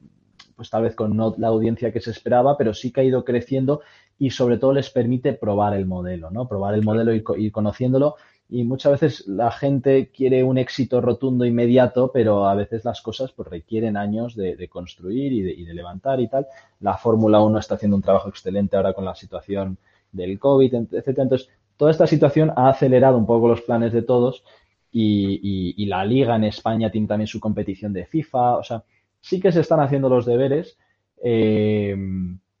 [0.56, 3.24] pues tal vez con no la audiencia que se esperaba, pero sí que ha ido
[3.24, 3.80] creciendo
[4.18, 6.48] y sobre todo les permite probar el modelo, ¿no?
[6.48, 8.16] Probar el modelo y ir conociéndolo
[8.50, 13.30] y muchas veces la gente quiere un éxito rotundo inmediato, pero a veces las cosas
[13.32, 16.46] pues, requieren años de, construir y de, levantar y tal.
[16.80, 19.76] La Fórmula 1 está haciendo un trabajo excelente ahora con la situación
[20.12, 21.24] del COVID, etcétera.
[21.24, 24.42] Entonces, toda esta situación ha acelerado un poco los planes de todos
[24.90, 28.56] y, la liga en España tiene también su competición de FIFA.
[28.56, 28.82] O sea,
[29.20, 30.78] sí que se están haciendo los deberes,
[31.22, 31.94] eh,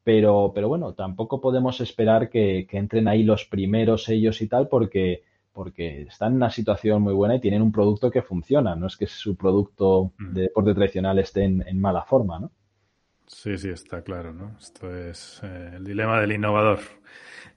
[0.04, 5.22] pero, pero bueno, tampoco podemos esperar que entren ahí los primeros ellos y tal, porque
[5.58, 8.76] porque están en una situación muy buena y tienen un producto que funciona.
[8.76, 12.52] No es que su producto de deporte tradicional esté en, mala forma, ¿no?
[13.26, 14.56] Sí, sí, está claro, ¿no?
[14.56, 16.78] Esto es eh, el dilema del innovador.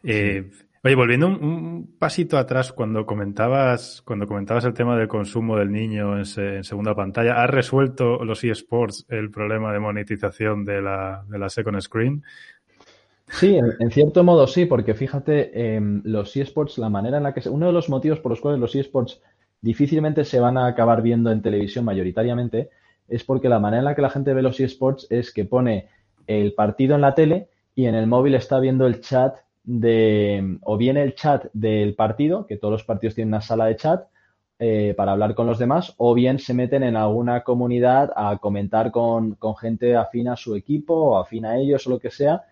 [0.02, 0.50] Eh,
[0.84, 6.18] oye, volviendo un, pasito atrás, cuando comentabas, cuando comentabas el tema del consumo del niño
[6.18, 11.50] en, segunda pantalla, ¿has resuelto los eSports el problema de monetización de la, de la
[11.50, 12.24] second screen?
[13.32, 17.48] Sí, en, cierto modo sí, porque fíjate, em, los eSports, la manera en la que...
[17.50, 19.22] uno de los motivos por los cuales los eSports
[19.62, 22.70] difícilmente se van a acabar viendo en televisión mayoritariamente
[23.08, 25.88] es porque la manera en la que la gente ve los eSports es que pone
[26.28, 30.58] el partido en la tele y en el móvil está viendo el chat de...
[30.64, 34.08] o bien el chat del partido, que todos los partidos tienen una sala de chat,
[34.60, 38.92] eh, para hablar con los demás, o bien se meten en alguna comunidad a comentar
[38.92, 42.44] con, con gente afín a su equipo o afín a ellos o lo que sea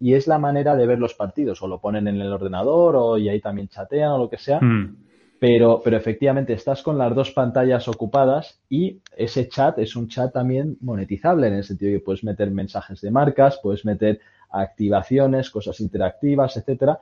[0.00, 1.62] y es la manera de ver los partidos.
[1.62, 4.60] O lo ponen en el ordenador o y ahí también chatean o lo que sea.
[4.60, 4.96] Mm.
[5.40, 10.32] Pero, pero efectivamente estás con las dos pantallas ocupadas y ese chat es un chat
[10.32, 14.20] también monetizable en el sentido de que puedes meter mensajes de marcas, puedes meter
[14.50, 16.98] activaciones, cosas interactivas, etcétera,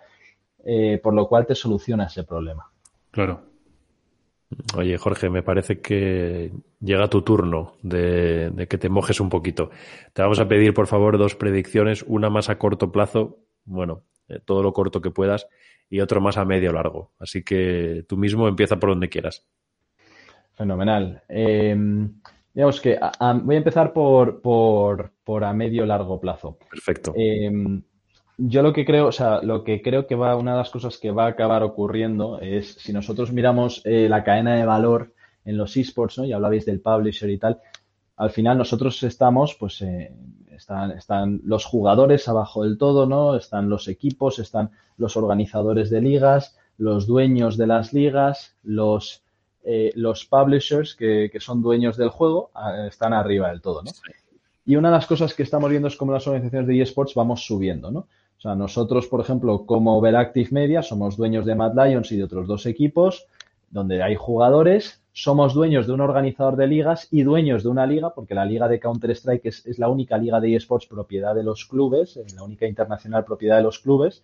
[0.64, 2.70] eh, por lo cual te soluciona ese problema.
[3.10, 3.40] Claro.
[4.76, 9.70] Oye, Jorge, me parece que llega tu turno de, de, que te mojes un poquito.
[10.12, 14.38] Te vamos a pedir, por favor, dos predicciones, una más a corto plazo, bueno, eh,
[14.44, 15.48] todo lo corto que puedas,
[15.90, 17.12] y otro más a medio largo.
[17.18, 19.44] Así que tú mismo empieza por donde quieras.
[20.52, 21.22] Fenomenal.
[21.28, 21.76] Eh,
[22.54, 26.56] digamos que a, a, voy a empezar por, por, por, a medio largo plazo.
[26.70, 27.12] Perfecto.
[27.16, 27.50] Eh,
[28.38, 30.98] yo lo que creo, o sea, lo que creo que va, una de las cosas
[30.98, 35.14] que va a acabar ocurriendo es, si nosotros miramos eh, la cadena de valor
[35.44, 36.24] en los esports, ¿no?
[36.24, 37.60] Y hablabais del publisher y tal,
[38.16, 40.12] al final nosotros estamos, pues, eh,
[40.50, 43.36] están, están los jugadores abajo del todo, ¿no?
[43.36, 49.22] Están los equipos, están los organizadores de ligas, los dueños de las ligas, los,
[49.64, 52.50] eh, los publishers que, que, son dueños del juego,
[52.86, 53.90] están arriba del todo, ¿no?
[54.66, 57.46] Y una de las cosas que estamos viendo es cómo las organizaciones de esports vamos
[57.46, 58.08] subiendo, ¿no?
[58.38, 62.24] O sea, nosotros, por ejemplo, como Overactive Media, somos dueños de Mad Lions y de
[62.24, 63.26] otros dos equipos
[63.70, 68.14] donde hay jugadores, somos dueños de un organizador de ligas y dueños de una liga,
[68.14, 71.64] porque la liga de Counter-Strike es, es, la única liga de esports propiedad de los
[71.64, 74.22] clubes, la única internacional propiedad de los clubes.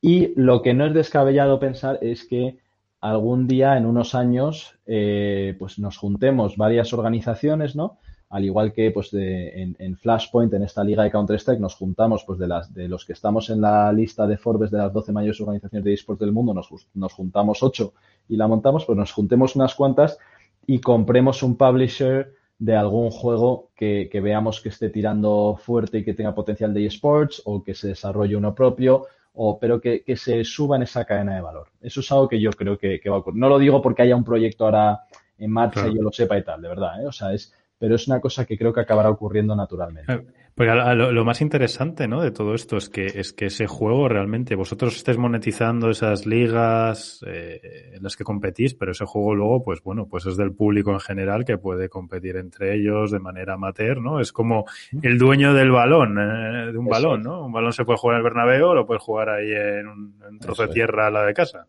[0.00, 2.58] Y lo que no es descabellado pensar es que
[3.00, 7.98] algún día, en unos años, eh, pues nos juntemos varias organizaciones, ¿no?
[8.34, 12.24] Al igual que pues de, en, en, Flashpoint, en esta liga de Counter-Strike, nos juntamos
[12.24, 15.12] pues de, las, de los que estamos en la lista de Forbes de las 12
[15.12, 17.92] mayores organizaciones de esports del mundo, nos, nos juntamos 8
[18.30, 20.18] y la montamos, pues nos juntemos unas cuantas
[20.66, 26.04] y compremos un publisher de algún juego que, que veamos que esté tirando fuerte y
[26.04, 30.16] que tenga potencial de esports o que se desarrolle uno propio o, pero que, que,
[30.16, 31.68] se suba en esa cadena de valor.
[31.80, 33.38] Eso es algo que yo creo que, que va a ocurrir.
[33.38, 35.02] No lo digo porque haya un proyecto ahora
[35.38, 35.92] en marcha claro.
[35.92, 37.00] y yo lo sepa y tal, de verdad.
[37.00, 37.06] ¿eh?
[37.06, 37.52] O sea, es
[37.84, 40.24] pero es una cosa que creo que acabará ocurriendo naturalmente.
[40.54, 42.22] Porque lo, lo, más interesante ¿no?
[42.22, 47.22] de todo esto es que, es que ese juego realmente, vosotros estés monetizando esas ligas
[47.26, 50.92] eh, en las que competís, pero ese juego luego, pues bueno, pues es del público
[50.92, 54.18] en general que puede competir entre ellos de manera amateur, ¿no?
[54.18, 54.64] Es como
[55.02, 57.44] el dueño del balón, eh, de un Eso balón, ¿no?
[57.44, 60.22] Un balón se puede jugar en el Bernabéu o lo puedes jugar ahí en un,
[60.26, 61.66] en trozo Eso de tierra a la de casa.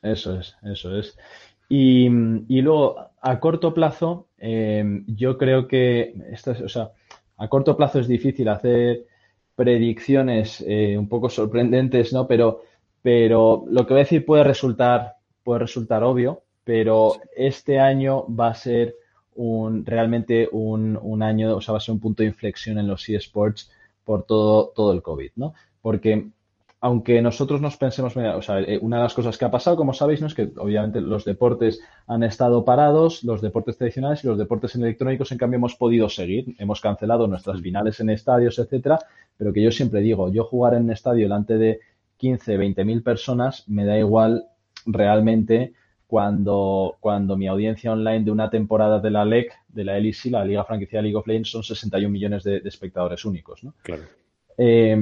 [0.00, 1.18] Eso es, eso es.
[1.68, 2.06] Y,
[2.48, 6.92] y luego, a corto plazo, eh, yo creo que, esto es, o sea,
[7.36, 9.06] a corto plazo es difícil hacer
[9.54, 12.26] predicciones eh, un poco sorprendentes, ¿no?
[12.26, 12.62] Pero,
[13.02, 18.48] pero lo que voy a decir puede resultar, puede resultar obvio, pero este año va
[18.48, 18.94] a ser
[19.34, 22.86] un, realmente un, un año, o sea, va a ser un punto de inflexión en
[22.88, 23.70] los eSports
[24.04, 25.54] por todo, todo el COVID, ¿no?
[25.80, 26.28] Porque
[26.80, 29.92] aunque nosotros nos pensemos, o sea, eh, una de las cosas que ha pasado, como
[29.92, 30.28] sabéis, ¿no?
[30.28, 35.32] es que obviamente los deportes han estado parados, los deportes tradicionales y los deportes electrónicos,
[35.32, 36.54] en cambio, hemos podido seguir.
[36.58, 38.98] Hemos cancelado nuestras finales en estadios, etcétera,
[39.36, 41.80] pero que yo siempre digo, yo jugar en un estadio delante de
[42.18, 44.44] 15, 20 mil personas me da igual
[44.86, 45.72] realmente
[46.06, 50.44] cuando, cuando mi audiencia online de una temporada de la LEC, de la LEC, la
[50.44, 53.74] Liga Franquicia League of Legends, son 61 millones de, de espectadores únicos, ¿no?
[53.82, 54.04] Claro.
[54.56, 54.96] Eh,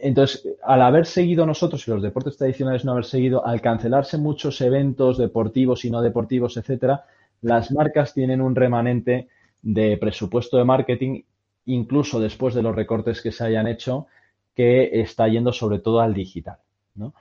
[0.00, 4.60] entonces, al haber seguido nosotros y los deportes tradicionales no haber seguido, al cancelarse muchos
[4.60, 7.04] eventos deportivos y no deportivos, etcétera,
[7.40, 9.28] las marcas tienen un remanente
[9.62, 11.22] de presupuesto de marketing,
[11.66, 14.06] incluso después de los recortes que se hayan hecho,
[14.54, 16.58] que está yendo sobre todo al digital.
[16.94, 17.14] ¿no?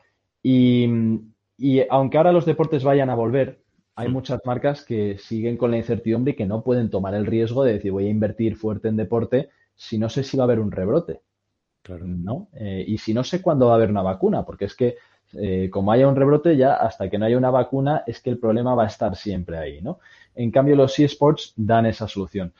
[0.43, 0.88] Y,
[1.57, 3.59] y, aunque ahora los deportes vayan a volver,
[3.95, 7.63] hay muchas marcas que siguen con la incertidumbre y que no pueden tomar el riesgo
[7.63, 10.59] de decir voy a invertir fuerte en deporte si no sé si va a haber
[10.59, 11.21] un rebrote.
[11.88, 12.05] Claro.
[12.05, 12.49] ¿no?
[12.53, 14.97] Eh, y si no sé cuándo va a haber una vacuna, porque es que
[15.33, 18.39] eh, como haya un rebrote ya, hasta que no haya una vacuna, es que el
[18.39, 19.99] problema va a estar siempre ahí, ¿no?
[20.35, 22.53] En cambio, los eSports dan esa solución.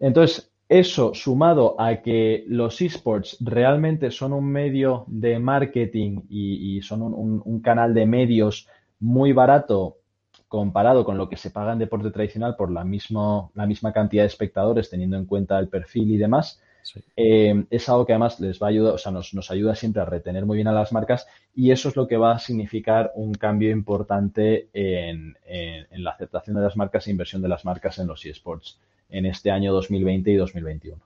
[0.00, 7.02] Entonces, eso sumado a que los eSports realmente son un medio de marketing y, son
[7.02, 8.66] un, un, un, canal de medios
[8.98, 9.98] muy barato
[10.48, 14.22] comparado con lo que se paga en deporte tradicional por la, mismo, la misma cantidad
[14.22, 17.00] de espectadores, teniendo en cuenta el perfil y demás, Sí.
[17.16, 20.00] Eh, es algo que además les va a ayudar, o sea, nos, nos, ayuda siempre
[20.00, 23.12] a retener muy bien a las marcas y eso es lo que va a significar
[23.14, 27.64] un cambio importante en, en, en la aceptación de las marcas e inversión de las
[27.64, 31.02] marcas en los eSports en este año 2020 y 2021.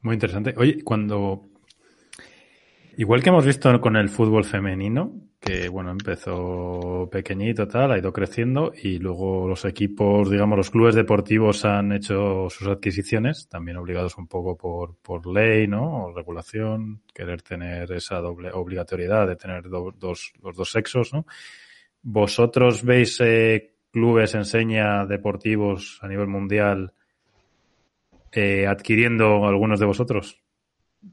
[0.00, 0.54] Muy interesante.
[0.56, 1.51] Oye, cuando
[2.96, 8.12] Igual que hemos visto con el fútbol femenino, que bueno, empezó pequeñito, tal, ha ido
[8.12, 14.18] creciendo y luego los equipos, digamos, los clubes deportivos han hecho sus adquisiciones, también obligados
[14.18, 16.04] un poco por, por ley, ¿no?
[16.04, 21.24] O regulación, querer tener esa doble obligatoriedad de tener dos, los dos sexos, ¿no?
[22.02, 26.92] ¿Vosotros veis eh, clubes, enseña deportivos a nivel mundial
[28.32, 30.41] eh, adquiriendo algunos de vosotros?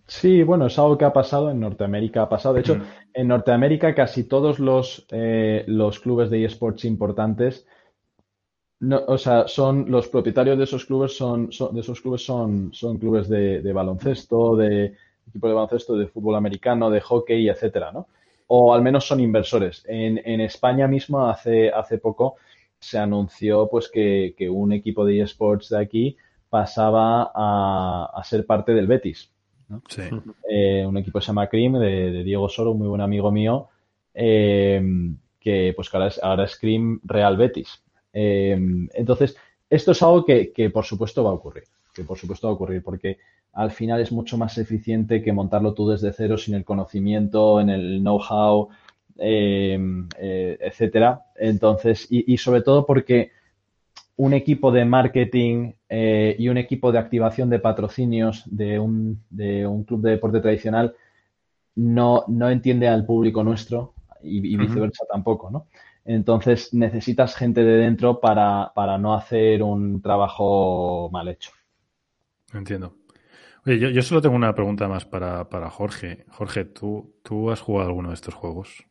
[0.07, 2.23] Sí, bueno, es algo que ha pasado en Norteamérica.
[2.23, 2.55] Ha pasado.
[2.55, 2.77] De hecho,
[3.13, 7.65] en Norteamérica casi todos los, eh, los clubes de esports importantes,
[8.81, 12.97] no, o sea, son los propietarios de esos clubes son, de esos clubes son, son
[12.97, 14.95] clubes de, baloncesto, de
[15.27, 18.07] equipo de baloncesto, de fútbol americano, de hockey, etcétera, ¿no?
[18.47, 19.83] O al menos son inversores.
[19.87, 22.35] En, en España mismo hace, hace poco
[22.79, 26.17] se anunció pues que, que un equipo de esports de aquí
[26.49, 29.31] pasaba a, a ser parte del Betis.
[30.49, 33.67] Eh, un equipo que se llama Cream, de, Diego Soro, un muy buen amigo mío,
[34.13, 34.81] eh,
[35.39, 37.83] que pues ahora es, ahora Cream Real Betis.
[38.11, 38.57] Eh,
[38.93, 39.37] entonces,
[39.69, 41.63] esto es algo que, por supuesto va a ocurrir,
[41.93, 43.17] que por supuesto va a ocurrir, porque
[43.53, 47.69] al final es mucho más eficiente que montarlo tú desde cero sin el conocimiento, en
[47.69, 48.69] el know-how,
[49.17, 51.25] etcétera.
[51.35, 53.31] Entonces, y sobre todo porque
[54.19, 59.65] un equipo de marketing eh, y un equipo de activación de patrocinios de un, de
[59.65, 60.93] un club de deporte tradicional
[61.75, 65.67] no, no entiende al público nuestro y, viceversa tampoco, ¿no?
[66.03, 71.51] Entonces necesitas gente de dentro para, para no hacer un trabajo mal hecho.
[72.53, 72.97] Entiendo.
[73.65, 76.25] Oye, yo, yo solo tengo una pregunta más para, para Jorge.
[76.29, 78.85] Jorge, ¿tú, ¿tú has jugado alguno de estos juegos?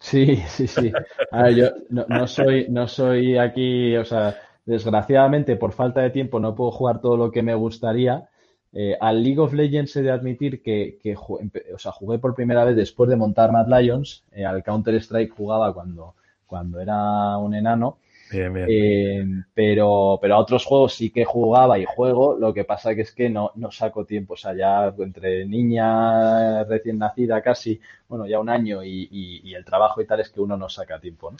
[0.00, 0.92] Sí, sí, sí.
[1.30, 6.38] A ver, yo no, soy, no soy aquí, o sea, desgraciadamente por falta de tiempo
[6.40, 8.28] no puedo jugar todo lo que me gustaría.
[8.72, 12.64] Eh, al League of Legends he de admitir que, que o sea, jugué por primera
[12.64, 14.24] vez después de montar Mad Lions.
[14.32, 16.14] Eh, al Counter Strike jugaba cuando,
[16.46, 17.98] cuando era un enano
[18.32, 19.24] eh,
[19.54, 23.12] pero, pero a otros juegos sí que jugaba y juego, lo que pasa que es
[23.12, 28.40] que no, no saco tiempo, o sea, ya entre niña recién nacida casi, bueno, ya
[28.40, 31.36] un año y, el trabajo y tal es que uno no saca tiempo, ¿no?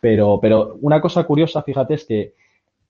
[0.00, 2.34] Pero, pero una cosa curiosa, fíjate, es que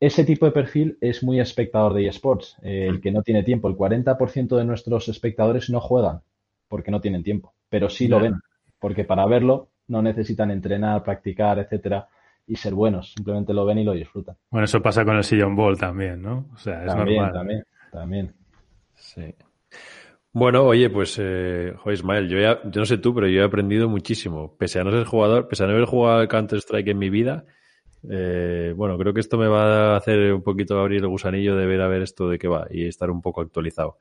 [0.00, 3.68] ese tipo de perfil es muy espectador de eSports, eh, el que no tiene tiempo.
[3.68, 6.22] El 40% de nuestros espectadores no juegan
[6.68, 8.36] porque no tienen tiempo, pero sí lo ven,
[8.78, 12.08] porque para verlo no necesitan entrenar, practicar, etcétera
[12.46, 13.12] y ser buenos.
[13.12, 14.36] Simplemente lo ven y lo disfrutan.
[14.50, 16.48] Bueno, eso pasa con el sillón ball también, ¿no?
[16.54, 17.32] O sea, es también, normal.
[17.32, 18.34] También, también.
[18.94, 19.34] Sí.
[20.32, 23.88] Bueno, oye, pues, eh, Ismael, yo, ya, yo no sé tú, pero yo he aprendido
[23.88, 24.56] muchísimo.
[24.56, 27.44] Pese a no ser jugador, pese a no haber jugado Counter-Strike en mi vida,
[28.10, 31.66] eh, bueno, creo que esto me va a hacer un poquito abrir el gusanillo de
[31.66, 33.98] ver a ver esto de qué va y estar un poco actualizado.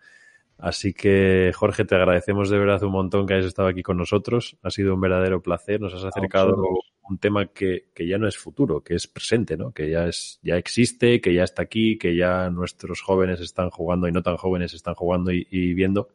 [0.57, 4.57] Así que, Jorge, te agradecemos de verdad un montón que hayas estado aquí con nosotros.
[4.61, 5.81] Ha sido un verdadero placer.
[5.81, 6.55] Nos has acercado
[7.12, 9.72] un tema que, que, ya no es futuro, que es presente, ¿no?
[9.72, 14.07] Que ya es, ya existe, que ya está aquí, que ya nuestros jóvenes están jugando
[14.07, 16.09] y no tan jóvenes están jugando y, viendo.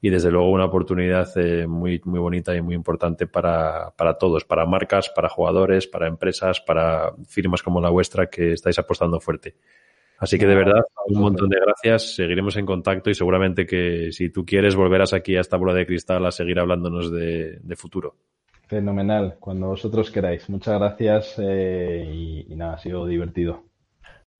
[0.00, 4.44] Y desde luego una oportunidad eh, muy, muy bonita y muy importante para, para todos,
[4.44, 9.54] para marcas, para jugadores, para empresas, para firmas como la vuestra que estáis apostando fuerte.
[10.18, 12.14] Así que de verdad, un montón de gracias.
[12.14, 15.86] Seguiremos en contacto y seguramente que si tú quieres volverás aquí a esta bola de
[15.86, 18.16] cristal a seguir hablándonos de, de futuro.
[18.72, 20.48] Fenomenal, cuando vosotros queráis.
[20.48, 23.64] Muchas gracias eh, y, y nada, ha sido divertido.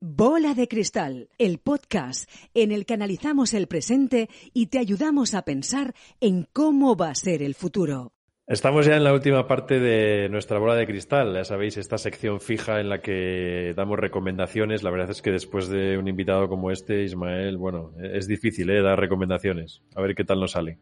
[0.01, 5.43] Bola de Cristal, el podcast en el que analizamos el presente y te ayudamos a
[5.43, 8.13] pensar en cómo va a ser el futuro.
[8.47, 11.35] Estamos ya en la última parte de nuestra bola de cristal.
[11.35, 14.83] Ya sabéis, esta sección fija en la que damos recomendaciones.
[14.83, 18.81] La verdad es que después de un invitado como este, Ismael, bueno, es difícil ¿eh?
[18.81, 19.83] dar recomendaciones.
[19.95, 20.79] A ver qué tal nos sale.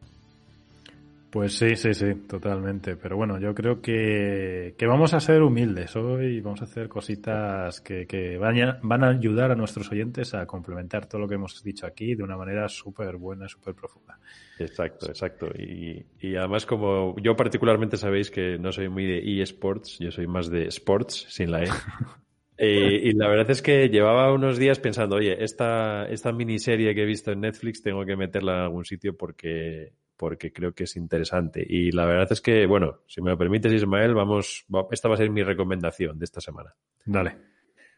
[1.31, 2.97] Pues sí, sí, sí, totalmente.
[2.97, 7.79] Pero bueno, yo creo que, que vamos a ser humildes hoy, vamos a hacer cositas
[7.79, 11.63] que, que van, van a ayudar a nuestros oyentes a complementar todo lo que hemos
[11.63, 14.19] dicho aquí de una manera súper buena, súper profunda.
[14.59, 15.47] Exacto, exacto.
[15.57, 20.27] Y, y además, como yo particularmente sabéis que no soy muy de eSports, yo soy
[20.27, 21.67] más de sports, sin la E.
[22.63, 27.01] Eh, y la verdad es que llevaba unos días pensando, oye, esta, esta miniserie que
[27.01, 30.95] he visto en Netflix tengo que meterla en algún sitio porque porque creo que es
[30.97, 31.65] interesante.
[31.67, 35.17] Y la verdad es que, bueno, si me lo permites, Ismael, vamos, esta va a
[35.17, 36.75] ser mi recomendación de esta semana.
[37.03, 37.37] Dale.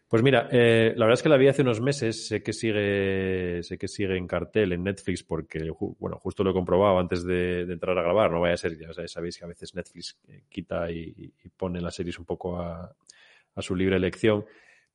[0.07, 3.61] Pues mira, eh, la verdad es que la vi hace unos meses, sé que sigue,
[3.61, 5.69] sé que sigue en cartel en Netflix porque,
[5.99, 8.93] bueno, justo lo he comprobado antes de, entrar a grabar, no vaya a ser, ya
[9.05, 12.95] sabéis que a veces Netflix eh, quita y, pone las series un poco a,
[13.57, 14.45] su libre elección,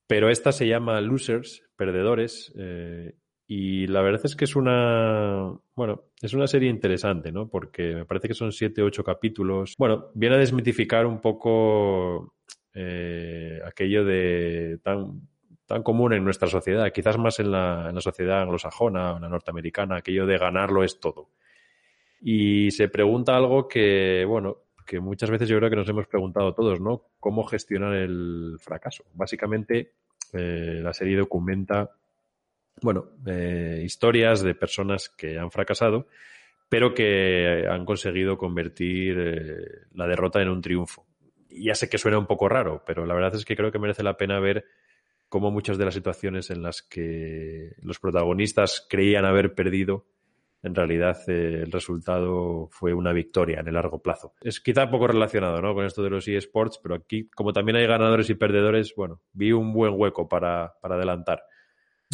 [0.07, 3.13] pero esta se llama Losers, Perdedores, eh,
[3.51, 7.49] Y la verdad es que es una, bueno, es una serie interesante, ¿no?
[7.49, 9.75] Porque me parece que son siete, ocho capítulos.
[9.79, 12.35] Bueno, viene a desmitificar un poco
[12.75, 15.23] eh, aquello de tan,
[15.65, 19.23] tan común en nuestra sociedad, quizás más en la, en la sociedad anglosajona o en
[19.23, 21.31] la norteamericana, aquello de ganarlo es todo.
[22.21, 26.53] Y se pregunta algo que, bueno, que muchas veces yo creo que nos hemos preguntado
[26.53, 27.05] todos, ¿no?
[27.19, 29.05] ¿Cómo gestionar el fracaso?
[29.15, 29.93] Básicamente,
[30.35, 31.91] eh, la serie documenta
[32.83, 36.07] bueno, eh, historias de personas que han fracasado,
[36.69, 41.07] pero que han conseguido convertir eh, la derrota en un triunfo.
[41.49, 43.79] Y ya sé que suena un poco raro, pero la verdad es que creo que
[43.79, 44.67] merece la pena ver
[45.29, 50.07] cómo muchas de las situaciones en las que los protagonistas creían haber perdido,
[50.63, 54.35] en realidad eh, el resultado fue una victoria en el largo plazo.
[54.41, 55.75] Es quizá poco relacionado ¿no?
[55.75, 59.53] con esto de los eSports, pero aquí, como también hay ganadores y perdedores, bueno, vi
[59.53, 61.43] un buen hueco para, para adelantar.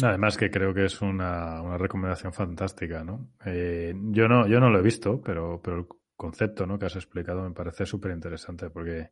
[0.01, 3.29] Además que creo que es una, una recomendación fantástica, ¿no?
[3.45, 6.77] Eh, yo no, yo no lo he visto, pero, pero el concepto, ¿no?
[6.77, 9.11] Que has explicado me parece súper interesante porque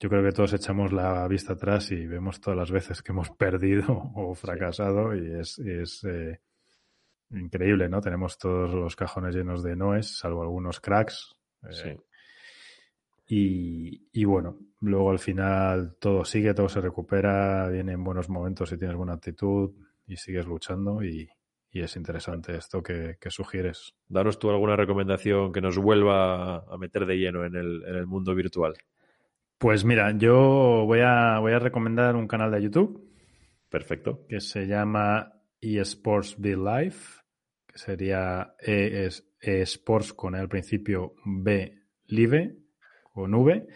[0.00, 3.30] yo creo que todos echamos la vista atrás y vemos todas las veces que hemos
[3.36, 6.40] perdido o fracasado y es, es eh,
[7.30, 8.00] increíble, ¿no?
[8.00, 11.36] Tenemos todos los cajones llenos de noes, salvo algunos cracks.
[11.62, 11.96] Eh, Sí.
[13.26, 18.78] y, y bueno, luego al final todo sigue, todo se recupera, vienen buenos momentos si
[18.78, 19.72] tienes buena actitud
[20.06, 21.28] y sigues luchando y,
[21.70, 23.94] y es interesante esto que, que sugieres.
[24.08, 28.06] Danos tú alguna recomendación que nos vuelva a meter de lleno en el, en el
[28.06, 28.74] mundo virtual.
[29.58, 33.10] Pues mira, yo voy a, voy a recomendar un canal de YouTube
[33.68, 34.24] Perfecto.
[34.28, 37.22] que se llama eSports Be Life,
[37.66, 42.56] que sería E es eSports con E al principio, B Live,
[43.12, 43.66] con V.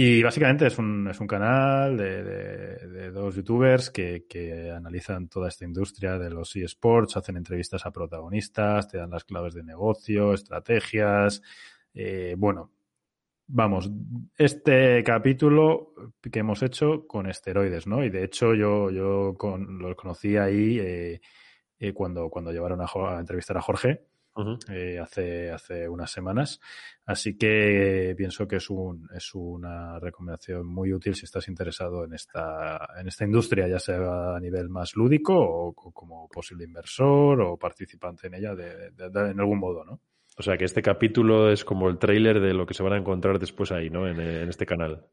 [0.00, 5.48] Y básicamente es un, es un canal de, de- dos youtubers que, que analizan toda
[5.48, 10.34] esta industria de los eSports, hacen entrevistas a protagonistas, te dan las claves de negocio,
[10.34, 11.42] estrategias.
[11.94, 12.70] eh, bueno,
[13.48, 13.90] vamos,
[14.36, 18.04] este capítulo que hemos hecho con esteroides, ¿no?
[18.04, 21.20] Y de hecho yo, yo con, los conocí ahí eh,
[21.80, 24.06] eh, cuando, cuando llevaron a, a entrevistar a Jorge
[24.70, 26.60] Eh, hace, hace unas semanas.
[27.06, 32.12] Así que pienso que es, un, es una recomendación muy útil si estás interesado en
[32.14, 37.40] esta, en esta industria, ya sea a nivel más lúdico o, o como posible inversor
[37.40, 40.00] o participante en ella de, de- de- en algún modo, ¿no?
[40.36, 42.98] O sea que este capítulo es como el tráiler de lo que se van a
[42.98, 44.06] encontrar después ahí, ¿no?
[44.06, 45.04] En, en este canal.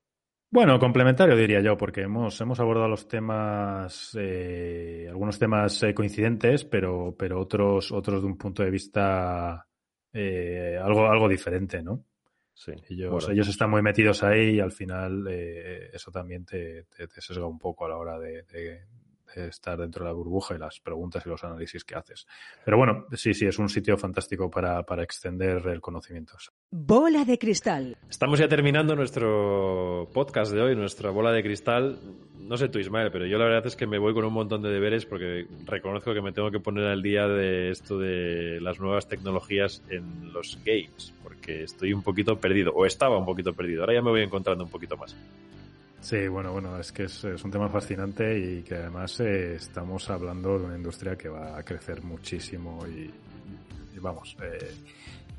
[0.55, 6.63] Bueno, complementario diría yo, porque hemos, hemos abordado los temas, eh, algunos temas eh, coincidentes,
[6.63, 9.67] pero, pero otros, otros de un punto de vista
[10.13, 12.05] eh, algo, algo diferente, ¿no?
[12.53, 12.71] Sí.
[12.89, 17.09] Ellos, Bueno, ellos están muy metidos ahí y al final eh, eso también te, te,
[17.09, 18.85] te sesga un poco a la hora de- de
[19.35, 22.27] estar dentro de la burbuja y las preguntas y los análisis que haces.
[22.63, 26.35] Pero bueno, sí, sí, es un sitio fantástico para, para extender el conocimiento.
[26.71, 27.97] Bola de cristal.
[28.09, 31.99] Estamos ya terminando nuestro podcast de hoy, nuestra bola de cristal.
[32.37, 34.61] No sé tú, Ismael, pero yo la verdad es que me voy con un montón
[34.61, 38.79] de deberes porque reconozco que me tengo que poner al día de esto de las
[38.79, 43.81] nuevas tecnologías en los games, porque estoy un poquito perdido, o estaba un poquito perdido.
[43.81, 45.15] Ahora ya me voy encontrando un poquito más.
[46.05, 50.59] Sí, bueno, bueno, es que es, un tema fascinante y que además eh, estamos hablando
[50.59, 53.11] de una industria que va a crecer muchísimo y,
[53.95, 54.71] y vamos, eh,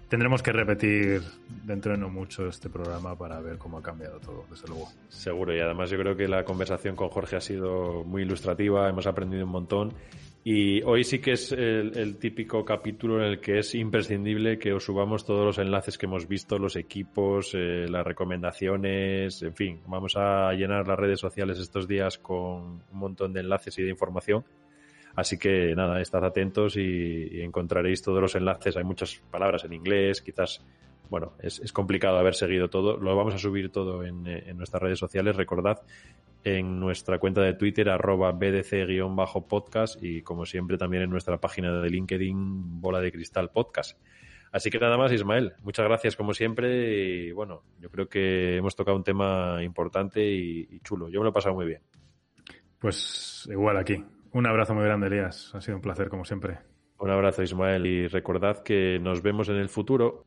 [0.08, 1.22] tendremos que repetir
[1.64, 4.88] dentro de no mucho este programa para ver cómo ha cambiado todo, desde luego.
[5.08, 9.06] Seguro, y además yo creo que la conversación con Jorge ha sido muy ilustrativa, hemos
[9.06, 9.92] aprendido un montón.
[10.48, 14.72] Y hoy sí que es el, el típico capítulo en el que es imprescindible que
[14.72, 19.80] os subamos todos los enlaces que hemos visto, los equipos, eh, las recomendaciones, en fin,
[19.88, 23.90] vamos a llenar las redes sociales estos días con un montón de enlaces y de
[23.90, 24.44] información.
[25.16, 28.76] Así que nada, estad atentos y, encontraréis todos los enlaces.
[28.76, 30.62] Hay muchas palabras en inglés, quizás
[31.08, 32.98] bueno, es, complicado haber seguido todo.
[32.98, 35.36] Lo vamos a subir todo en, en, nuestras redes sociales.
[35.36, 35.80] Recordad
[36.44, 41.90] en nuestra cuenta de Twitter, arroba BDC-podcast y como siempre también en nuestra página de
[41.90, 43.98] LinkedIn, Bola de Cristal Podcast.
[44.52, 45.54] Así que nada más, Ismael.
[45.62, 50.68] Muchas gracias como siempre y bueno, yo creo que hemos tocado un tema importante y,
[50.70, 51.08] y chulo.
[51.08, 51.80] Yo me lo he pasado muy bien.
[52.78, 54.04] Pues igual aquí.
[54.36, 55.50] Un abrazo muy grande, Elías.
[55.54, 56.58] Ha sido un placer como siempre.
[56.98, 57.86] Un abrazo, Ismael.
[57.86, 60.26] Y recordad que nos vemos en el futuro.